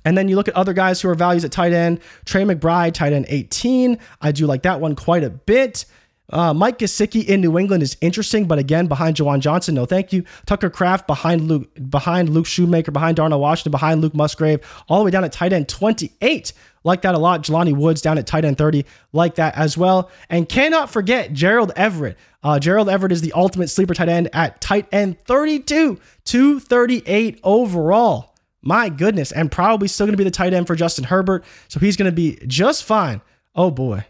[0.04, 2.00] And then you look at other guys who are values at tight end.
[2.24, 3.98] Trey McBride, tight end 18.
[4.20, 5.84] I do like that one quite a bit.
[6.30, 10.12] Uh, Mike Gesicki in New England is interesting, but again, behind Juwan Johnson, no thank
[10.12, 10.24] you.
[10.46, 15.04] Tucker Kraft behind Luke, behind Luke Schoonmaker, behind Darnell Washington, behind Luke Musgrave, all the
[15.04, 16.52] way down at tight end 28.
[16.82, 17.42] Like that a lot.
[17.42, 20.10] Jelani Woods down at tight end 30, like that as well.
[20.30, 22.16] And cannot forget Gerald Everett.
[22.42, 28.34] Uh, Gerald Everett is the ultimate sleeper tight end at tight end 32, 238 overall.
[28.62, 29.32] My goodness.
[29.32, 31.44] And probably still going to be the tight end for Justin Herbert.
[31.68, 33.20] So he's going to be just fine.
[33.54, 34.04] Oh boy.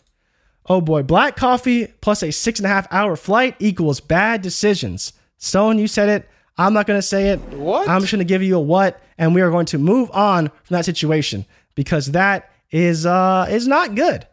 [0.68, 1.02] Oh boy.
[1.02, 5.12] Black coffee plus a six and a half hour flight equals bad decisions.
[5.38, 6.28] Stone, you said it.
[6.58, 7.40] I'm not going to say it.
[7.54, 7.88] What?
[7.88, 9.00] I'm just going to give you a what.
[9.16, 13.66] And we are going to move on from that situation because that is uh is
[13.66, 14.26] not good.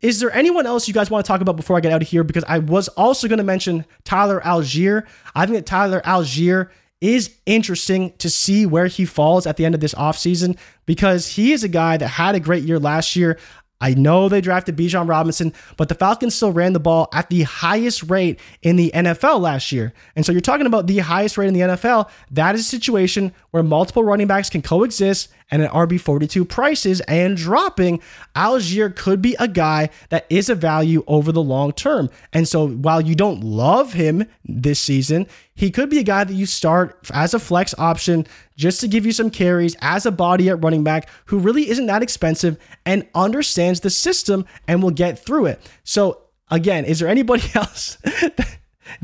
[0.00, 2.08] Is there anyone else you guys want to talk about before I get out of
[2.08, 2.24] here?
[2.24, 5.06] Because I was also going to mention Tyler Allgeier.
[5.34, 6.68] I think that Tyler Allgeier
[7.00, 11.52] is interesting to see where he falls at the end of this offseason because he
[11.52, 13.38] is a guy that had a great year last year.
[13.80, 17.42] I know they drafted Bijan Robinson, but the Falcons still ran the ball at the
[17.42, 19.92] highest rate in the NFL last year.
[20.16, 22.08] And so you're talking about the highest rate in the NFL.
[22.30, 27.36] That is a situation where multiple running backs can coexist and an RB42 prices and
[27.36, 28.00] dropping.
[28.34, 32.08] Allgeier could be a guy that is a value over the long term.
[32.32, 36.34] And so while you don't love him this season, he could be a guy that
[36.34, 40.48] you start as a flex option just to give you some carries as a body
[40.48, 45.18] at running back who really isn't that expensive and understands the system and will get
[45.18, 45.60] through it.
[45.82, 47.98] So, again, is there anybody else?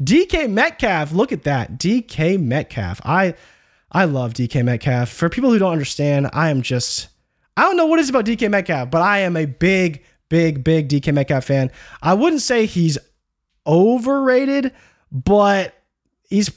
[0.00, 1.78] DK Metcalf, look at that.
[1.78, 3.00] DK Metcalf.
[3.04, 3.34] I
[3.92, 5.08] I love DK Metcalf.
[5.08, 7.08] For people who don't understand, I am just
[7.56, 10.62] I don't know what it is about DK Metcalf, but I am a big, big,
[10.62, 11.70] big DK Metcalf fan.
[12.02, 12.98] I wouldn't say he's
[13.66, 14.72] overrated,
[15.10, 15.74] but
[16.28, 16.50] he's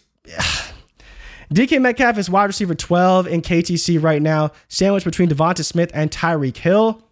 [1.52, 6.12] DK Metcalf is wide receiver 12 in KTC right now, sandwiched between Devonta Smith and
[6.12, 7.04] Tyreek Hill.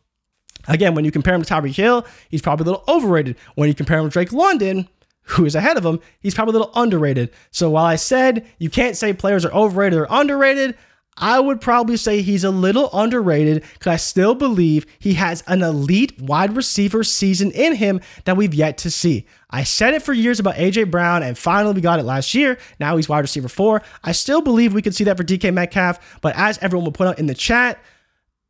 [0.67, 3.35] Again, when you compare him to Tyreek Hill, he's probably a little overrated.
[3.55, 4.87] When you compare him to Drake London,
[5.23, 7.31] who is ahead of him, he's probably a little underrated.
[7.51, 10.77] So while I said you can't say players are overrated or underrated,
[11.21, 15.61] I would probably say he's a little underrated because I still believe he has an
[15.61, 19.27] elite wide receiver season in him that we've yet to see.
[19.51, 22.57] I said it for years about AJ Brown, and finally we got it last year.
[22.79, 23.83] Now he's wide receiver four.
[24.03, 27.07] I still believe we could see that for DK Metcalf, but as everyone will put
[27.07, 27.79] out in the chat,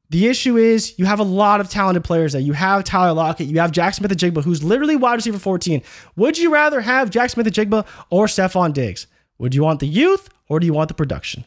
[0.09, 2.41] the issue is you have a lot of talented players there.
[2.41, 5.82] You have Tyler Lockett, you have Jack Smith-Njigba, who's literally wide receiver 14.
[6.15, 9.07] Would you rather have Jack Smith-Njigba or Stefon Diggs?
[9.39, 11.45] Would you want the youth or do you want the production?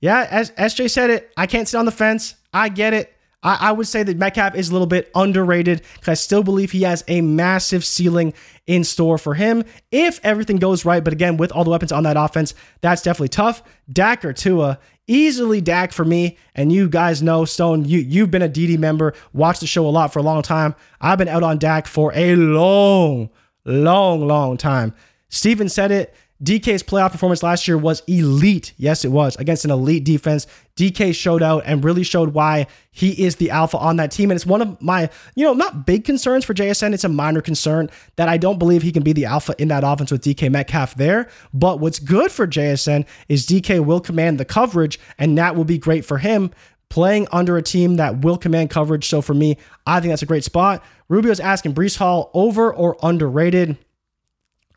[0.00, 2.34] Yeah, as SJ said it, I can't sit on the fence.
[2.52, 3.14] I get it.
[3.42, 6.72] I, I would say that Metcalf is a little bit underrated because I still believe
[6.72, 8.34] he has a massive ceiling
[8.66, 11.02] in store for him if everything goes right.
[11.02, 13.62] But again, with all the weapons on that offense, that's definitely tough.
[13.90, 16.36] Dak or Tua, easily Dak for me.
[16.54, 19.90] And you guys know, Stone, you, you've been a DD member, watched the show a
[19.90, 20.74] lot for a long time.
[21.00, 23.30] I've been out on Dak for a long,
[23.64, 24.94] long, long time.
[25.30, 26.14] Steven said it.
[26.42, 28.72] DK's playoff performance last year was elite.
[28.78, 30.46] Yes, it was against an elite defense.
[30.76, 34.30] DK showed out and really showed why he is the alpha on that team.
[34.30, 36.94] And it's one of my, you know, not big concerns for JSN.
[36.94, 39.84] It's a minor concern that I don't believe he can be the alpha in that
[39.84, 41.28] offense with DK Metcalf there.
[41.52, 45.76] But what's good for JSN is DK will command the coverage, and that will be
[45.76, 46.50] great for him
[46.88, 49.08] playing under a team that will command coverage.
[49.08, 50.82] So for me, I think that's a great spot.
[51.08, 53.78] Rubio's asking Breece Hall over or underrated.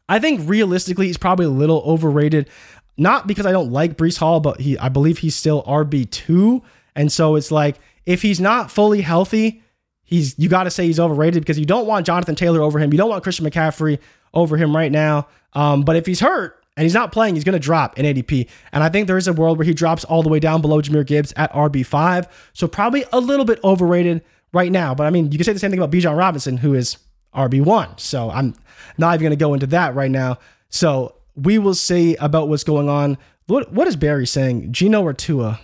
[0.10, 2.50] I think realistically, he's probably a little overrated.
[2.98, 6.62] Not because I don't like Breece Hall, but he I believe he's still RB two,
[6.96, 9.64] and so it's like if he's not fully healthy,
[10.04, 12.92] he's you got to say he's overrated because you don't want Jonathan Taylor over him,
[12.92, 13.98] you don't want Christian McCaffrey
[14.34, 15.28] over him right now.
[15.54, 18.48] Um, but if he's hurt and he's not playing, he's going to drop in ADP,
[18.72, 20.80] and I think there is a world where he drops all the way down below
[20.80, 24.94] Jahmyr Gibbs at RB five, so probably a little bit overrated right now.
[24.94, 26.98] But I mean, you can say the same thing about Bijan Robinson, who is
[27.34, 28.00] RB1.
[28.00, 28.56] So I'm
[28.98, 30.40] not even going to go into that right now.
[30.70, 33.18] So we will see about what's going on.
[33.48, 34.72] What what is Barry saying?
[34.72, 35.60] Geno or Tua?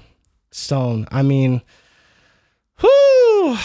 [0.51, 1.07] Stone.
[1.11, 1.61] I mean,
[2.82, 3.57] whoo.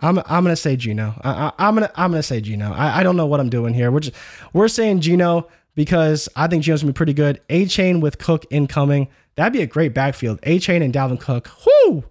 [0.00, 1.14] I'm I'm gonna say Geno.
[1.22, 2.72] I, I, am gonna I'm gonna say Geno.
[2.72, 3.90] I, I don't know what I'm doing here.
[3.90, 4.16] We're just
[4.52, 7.40] we're saying Geno because I think Geno's gonna be pretty good.
[7.48, 9.08] Achane with Cook incoming.
[9.36, 10.40] That'd be a great backfield.
[10.42, 11.48] Achane and Dalvin Cook.
[11.64, 12.04] Whoo!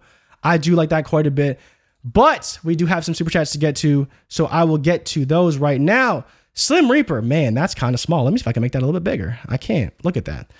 [0.44, 1.60] I do like that quite a bit.
[2.04, 5.26] But we do have some super chats to get to, so I will get to
[5.26, 6.26] those right now.
[6.54, 8.24] Slim Reaper, man, that's kind of small.
[8.24, 9.40] Let me see if I can make that a little bit bigger.
[9.48, 9.94] I can't.
[10.04, 10.52] Look at that.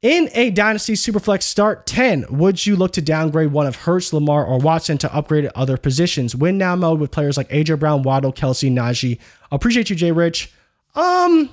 [0.00, 4.44] In a Dynasty Superflex start 10, would you look to downgrade one of Hurts, Lamar,
[4.44, 6.34] or Watson to upgrade at other positions?
[6.34, 9.20] Win now mode with players like AJ Brown, Waddle, Kelce, Najee.
[9.52, 10.52] Appreciate you, Jay Rich.
[10.96, 11.50] Um,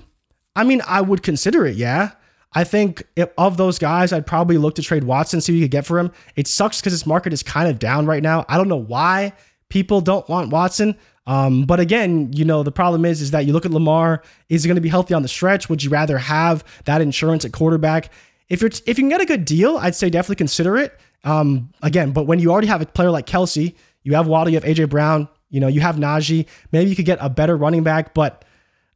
[0.55, 2.11] I mean, I would consider it, yeah.
[2.53, 3.03] I think
[3.37, 5.99] of those guys, I'd probably look to trade Watson, see what you could get for
[5.99, 6.11] him.
[6.35, 8.45] It sucks because his market is kind of down right now.
[8.49, 9.33] I don't know why
[9.69, 10.95] people don't want Watson.
[11.27, 14.63] Um, but again, you know, the problem is, is that you look at Lamar, is
[14.63, 15.69] he going to be healthy on the stretch?
[15.69, 18.11] Would you rather have that insurance at quarterback?
[18.49, 20.99] If you're, if you can get a good deal, I'd say definitely consider it.
[21.23, 24.59] Um, again, but when you already have a player like Kelce, you have Waddle, you
[24.59, 27.83] have AJ Brown, you know, you have Najee, maybe you could get a better running
[27.83, 28.43] back, but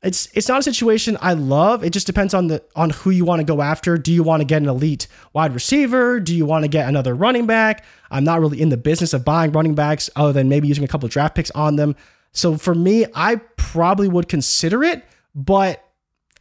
[0.04, 1.84] it's it's not a situation I love.
[1.84, 3.98] It just depends on the on who you want to go after.
[3.98, 6.20] Do you want to get an elite wide receiver?
[6.20, 7.86] Do you want to get another running back?
[8.12, 10.88] I'm not really in the business of buying running backs other than maybe using a
[10.88, 11.96] couple draft picks on them.
[12.34, 15.84] So for me, I probably would consider it, but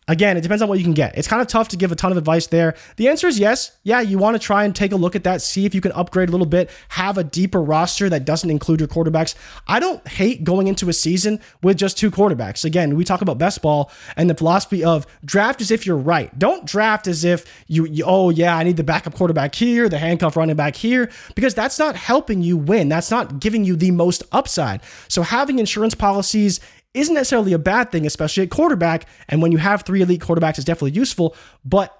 [0.09, 1.17] Again, it depends on what you can get.
[1.17, 2.75] It's kind of tough to give a ton of advice there.
[2.97, 3.79] The answer is yes.
[3.85, 5.93] Yeah, you want to try and take a look at that, see if you can
[5.93, 9.37] upgrade a little bit, have a deeper roster that doesn't include your quarterbacks.
[9.69, 12.65] I don't hate going into a season with just two quarterbacks.
[12.65, 16.37] Again, we talk about best ball and the philosophy of draft as if you're right.
[16.37, 19.99] Don't draft as if you, you oh, yeah, I need the backup quarterback here, the
[19.99, 22.89] handcuff running back here, because that's not helping you win.
[22.89, 24.81] That's not giving you the most upside.
[25.07, 26.59] So having insurance policies
[26.95, 29.07] isn't necessarily a bad thing, especially at quarterback.
[29.29, 31.35] And when you have three elite quarterbacks, it's definitely useful.
[31.65, 31.97] But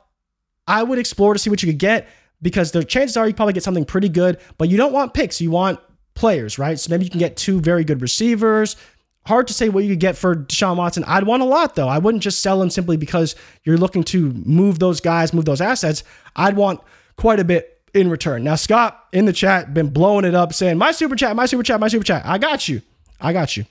[0.67, 2.09] I would explore to see what you could get
[2.41, 5.41] because the chances are you probably get something pretty good, but you don't want picks.
[5.41, 5.81] You want
[6.15, 6.79] players, right?
[6.79, 8.77] So maybe you can get two very good receivers.
[9.25, 11.05] Hard to say what you could get for Deshaun Watson.
[11.05, 11.89] I'd want a lot though.
[11.89, 15.61] I wouldn't just sell him simply because you're looking to move those guys, move those
[15.61, 16.03] assets.
[16.35, 16.81] I'd want
[17.17, 18.43] quite a bit in return.
[18.43, 21.63] Now, Scott in the chat been blowing it up saying, My super chat, my super
[21.63, 22.23] chat, my super chat.
[22.25, 22.83] I got you.
[23.21, 23.65] I got you.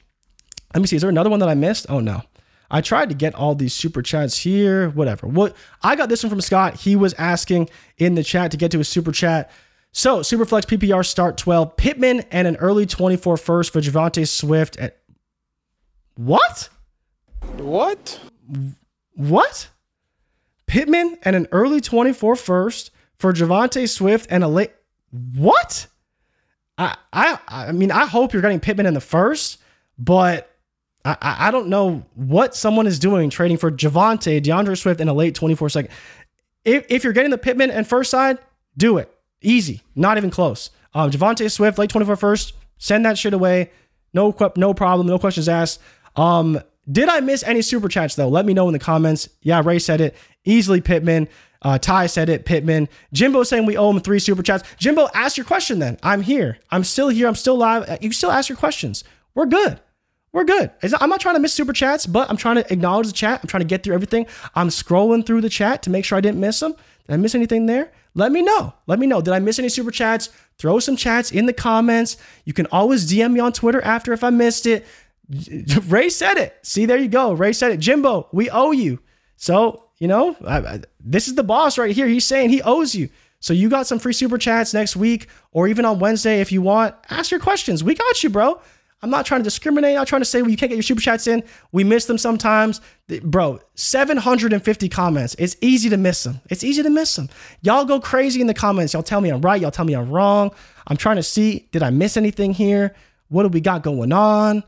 [0.74, 0.96] Let me see.
[0.96, 1.86] Is there another one that I missed?
[1.90, 2.22] Oh no.
[2.74, 4.90] I tried to get all these super chats here.
[4.90, 5.28] Whatever.
[5.28, 6.76] What I got this one from Scott.
[6.76, 9.52] He was asking in the chat to get to a super chat.
[9.92, 11.76] So Superflex PPR start 12.
[11.76, 15.02] Pittman and an early 24 first for Javonte Swift at
[16.16, 16.70] what?
[17.58, 18.20] What?
[19.16, 19.70] What?
[20.66, 24.72] Pittman and an early 24 first for Javonte Swift and a late
[25.36, 25.88] what?
[26.78, 29.60] I I I mean I hope you're getting Pittman in the first,
[29.98, 30.51] but
[31.04, 35.14] I, I don't know what someone is doing trading for Javonte, D'Andre Swift, in a
[35.14, 35.91] late 24 second.
[36.64, 38.38] If, if you're getting the Pittman and first side,
[38.78, 39.12] do it.
[39.41, 39.82] Easy.
[39.95, 40.70] Not even close.
[40.93, 43.72] Um, Javonte Swift, late 24 first, send that shit away.
[44.14, 45.08] No, no problem.
[45.08, 45.80] No questions asked.
[46.16, 46.60] Um,
[46.91, 48.28] did I miss any super chats though?
[48.28, 49.30] Let me know in the comments.
[49.41, 50.16] Yeah, Ray said it.
[50.43, 51.30] Easily Pittman.
[51.62, 52.45] Uh, Ty said it.
[52.45, 52.89] Pittman.
[53.14, 54.68] Jimbo saying we owe him three super chats.
[54.78, 55.97] Jimbo, ask your question then.
[56.04, 56.58] I'm here.
[56.70, 57.28] I'm still here.
[57.28, 57.99] I'm still live.
[58.02, 59.04] You still ask your questions.
[59.34, 59.80] We're good
[60.34, 60.72] we're good.
[61.00, 63.42] I'm not trying to miss super chats, but I'm trying to acknowledge the chat.
[63.44, 64.28] I'm trying to get through everything.
[64.56, 66.74] I'm scrolling through the chat to make sure I didn't miss them.
[67.08, 67.92] Did I miss anything there?
[68.14, 68.74] Let me know.
[68.88, 69.22] Let me know.
[69.22, 70.30] Did I miss any super chats?
[70.58, 72.18] Throw some chats in the comments.
[72.46, 74.86] You can always DM me on Twitter after if I missed it.
[75.88, 76.58] Ray said it.
[76.62, 77.34] See, there you go.
[77.34, 77.80] Ray said it.
[77.80, 79.00] Jimbo, we owe you.
[79.36, 82.08] So, you know, I, I, this is the boss right here.
[82.08, 83.10] He's saying he owes you.
[83.40, 86.62] So you got some free super chats next week or even on Wednesday if you
[86.62, 86.96] want.
[87.10, 87.84] Ask your questions.
[87.84, 88.62] We got you, bro.
[89.04, 89.97] I'm not trying to discriminate.
[89.97, 91.43] I'm trying to say well, you can't get your super chats in.
[91.72, 92.82] We miss them sometimes.
[93.24, 95.36] Bro, 750 comments.
[95.39, 96.39] It's easy to miss them.
[96.49, 97.30] It's easy to miss them.
[97.62, 98.93] Y'all go crazy in the comments.
[98.93, 99.60] Y'all tell me I'm right.
[99.60, 100.52] Y'all tell me I'm wrong.
[100.88, 102.95] I'm trying to see, did I miss anything here?
[103.30, 104.64] What do we got going on?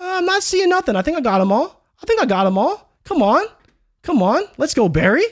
[0.00, 0.96] I'm not seeing nothing.
[0.96, 1.84] I think I got them all.
[2.02, 2.90] I think I got them all.
[3.04, 3.44] Come on.
[4.02, 4.44] Come on.
[4.56, 5.24] Let's go, Barry.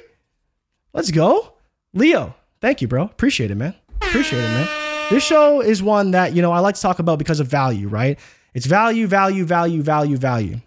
[0.92, 1.54] Let's go.
[1.94, 3.04] Leo, thank you, bro.
[3.04, 3.74] Appreciate it, man.
[4.00, 4.79] Appreciate it, man.
[5.10, 7.88] This show is one that, you know, I like to talk about because of value,
[7.88, 8.16] right?
[8.54, 10.60] It's value, value, value, value, value.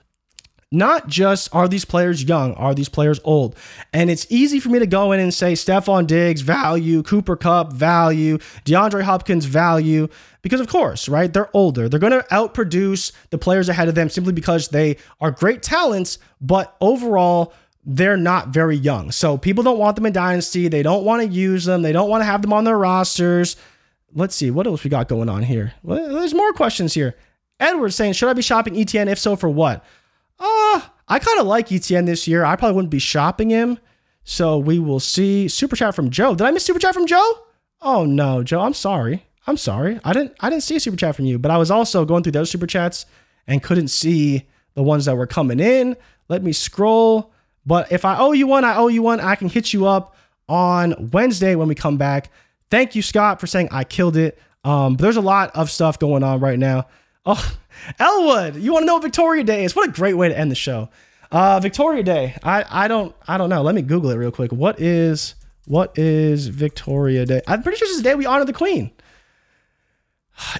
[0.69, 3.55] Not just are these players young, are these players old?
[3.93, 7.71] And it's easy for me to go in and say Stefon Diggs, value, Cooper Kupp,
[7.71, 10.09] value, DeAndre Hopkins, value,
[10.41, 11.31] because of course, right?
[11.31, 11.87] They're older.
[11.87, 16.17] They're going to outproduce the players ahead of them simply because they are great talents,
[16.41, 17.53] but overall,
[17.85, 19.11] they're not very young.
[19.11, 20.67] So people don't want them in Dynasty.
[20.67, 21.81] They don't want to use them.
[21.81, 23.55] They don't want to have them on their rosters
[24.15, 25.73] let's see what else we got going on here.
[25.83, 27.15] Well, there's more questions here.
[27.59, 29.07] Edward saying, should I be shopping ETN?
[29.07, 29.83] If so, for what?
[30.39, 32.43] Uh, I kind of like ETN this year.
[32.43, 33.79] I probably wouldn't be shopping him.
[34.23, 35.47] So we will see.
[35.47, 36.35] Super chat from Joe.
[36.35, 37.39] Did I miss super chat from Joe?
[37.81, 38.61] Oh no, Joe.
[38.61, 39.25] I'm sorry.
[39.45, 39.99] I'm sorry.
[40.03, 40.33] I didn't.
[40.39, 41.37] I didn't see a super chat from you.
[41.37, 43.05] But I was also going through those super chats
[43.47, 45.97] and couldn't see the ones that were coming in.
[46.29, 47.33] Let me scroll.
[47.65, 49.19] But if I owe you one, I owe you one.
[49.19, 50.15] I can hit you up
[50.47, 52.31] on Wednesday when we come back.
[52.73, 54.39] Thank you, Scott, for saying I killed it.
[54.63, 56.87] Um, but there's a lot of stuff going on right now.
[57.23, 57.55] Oh,
[57.99, 59.75] Elwood, you want to know what Victoria Day is?
[59.75, 60.89] What a great way to end the show.
[61.31, 62.35] Uh, Victoria Day.
[62.41, 63.61] I, I don't I don't know.
[63.61, 64.51] Let me Google it real quick.
[64.51, 67.43] What is what is Victoria Day?
[67.45, 68.89] I'm pretty sure this is the day we honor the Queen.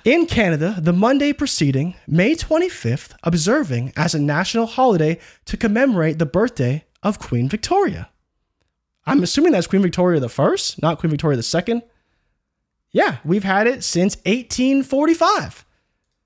[0.06, 6.28] In Canada, the Monday preceding May 25th, observing as a national holiday to commemorate the
[6.28, 8.12] birthday of Queen Victoria.
[9.08, 11.82] I'm assuming that's Queen Victoria the first, not Queen Victoria the second.
[12.94, 15.66] Yeah, we've had it since 1845.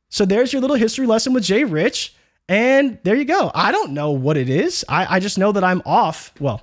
[0.10, 2.14] So there's your little history lesson with Jay Rich.
[2.50, 3.52] And there you go.
[3.56, 4.86] I don't know what it is.
[4.88, 6.34] I, I just know that I'm off.
[6.40, 6.62] Well,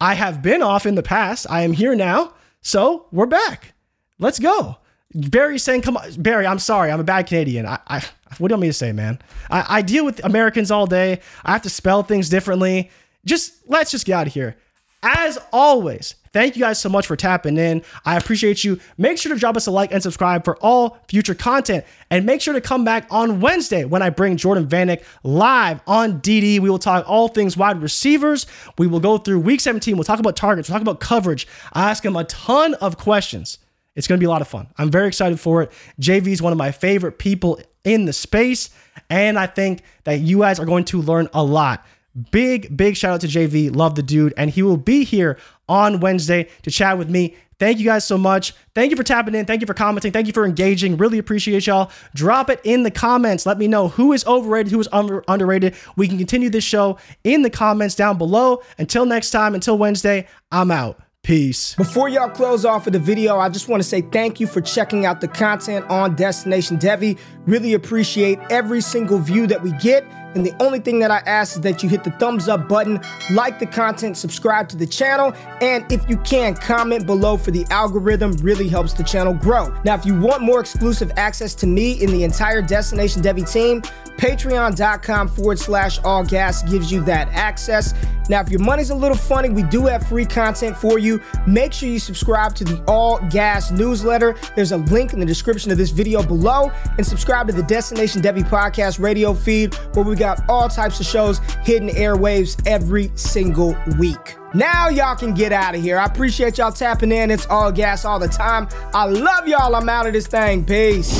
[0.00, 1.46] I have been off in the past.
[1.50, 2.34] I am here now.
[2.60, 3.74] So we're back.
[4.18, 4.78] Let's go.
[5.14, 6.90] Barry's saying, come on, Barry, I'm sorry.
[6.90, 7.66] I'm a bad Canadian.
[7.66, 8.02] I, I
[8.38, 9.18] what do you want me to say, man?
[9.50, 11.20] I, I deal with Americans all day.
[11.44, 12.90] I have to spell things differently.
[13.24, 14.56] Just let's just get out of here.
[15.02, 17.82] As always, thank you guys so much for tapping in.
[18.04, 18.78] I appreciate you.
[18.96, 21.84] Make sure to drop us a like and subscribe for all future content.
[22.10, 26.20] And make sure to come back on Wednesday when I bring Jordan Vanek live on
[26.20, 26.60] DD.
[26.60, 28.46] We will talk all things wide receivers.
[28.78, 29.96] We will go through week 17.
[29.96, 30.68] We'll talk about targets.
[30.68, 31.48] We'll talk about coverage.
[31.72, 33.58] I ask him a ton of questions.
[33.96, 34.68] It's going to be a lot of fun.
[34.78, 35.72] I'm very excited for it.
[36.00, 38.70] JV is one of my favorite people in the space.
[39.10, 41.84] And I think that you guys are going to learn a lot.
[42.30, 43.74] Big, big shout out to JV.
[43.74, 44.34] Love the dude.
[44.36, 45.38] And he will be here
[45.68, 47.36] on Wednesday to chat with me.
[47.58, 48.54] Thank you guys so much.
[48.74, 49.46] Thank you for tapping in.
[49.46, 50.10] Thank you for commenting.
[50.10, 50.96] Thank you for engaging.
[50.96, 51.92] Really appreciate y'all.
[52.12, 53.46] Drop it in the comments.
[53.46, 55.76] Let me know who is overrated, who is under- underrated.
[55.94, 58.62] We can continue this show in the comments down below.
[58.78, 61.00] Until next time, until Wednesday, I'm out.
[61.22, 61.76] Peace.
[61.76, 64.60] Before y'all close off of the video, I just want to say thank you for
[64.60, 67.16] checking out the content on Destination Devy.
[67.46, 70.04] Really appreciate every single view that we get.
[70.34, 73.00] And the only thing that I ask is that you hit the thumbs up button,
[73.30, 77.66] like the content, subscribe to the channel, and if you can, comment below for the
[77.70, 79.74] algorithm really helps the channel grow.
[79.84, 83.82] Now, if you want more exclusive access to me in the entire Destination Devy team,
[84.16, 87.94] patreon.com forward slash all gas gives you that access.
[88.28, 91.20] Now, if your money's a little funny, we do have free content for you.
[91.46, 94.36] Make sure you subscribe to the All Gas newsletter.
[94.54, 98.22] There's a link in the description of this video below, and subscribe to the Destination
[98.22, 103.76] Devy podcast radio feed where we got all types of shows hitting airwaves every single
[103.98, 104.36] week.
[104.54, 105.98] Now y'all can get out of here.
[105.98, 107.28] I appreciate y'all tapping in.
[107.32, 108.68] It's all gas all the time.
[108.94, 109.74] I love y'all.
[109.74, 110.64] I'm out of this thing.
[110.64, 111.10] Peace.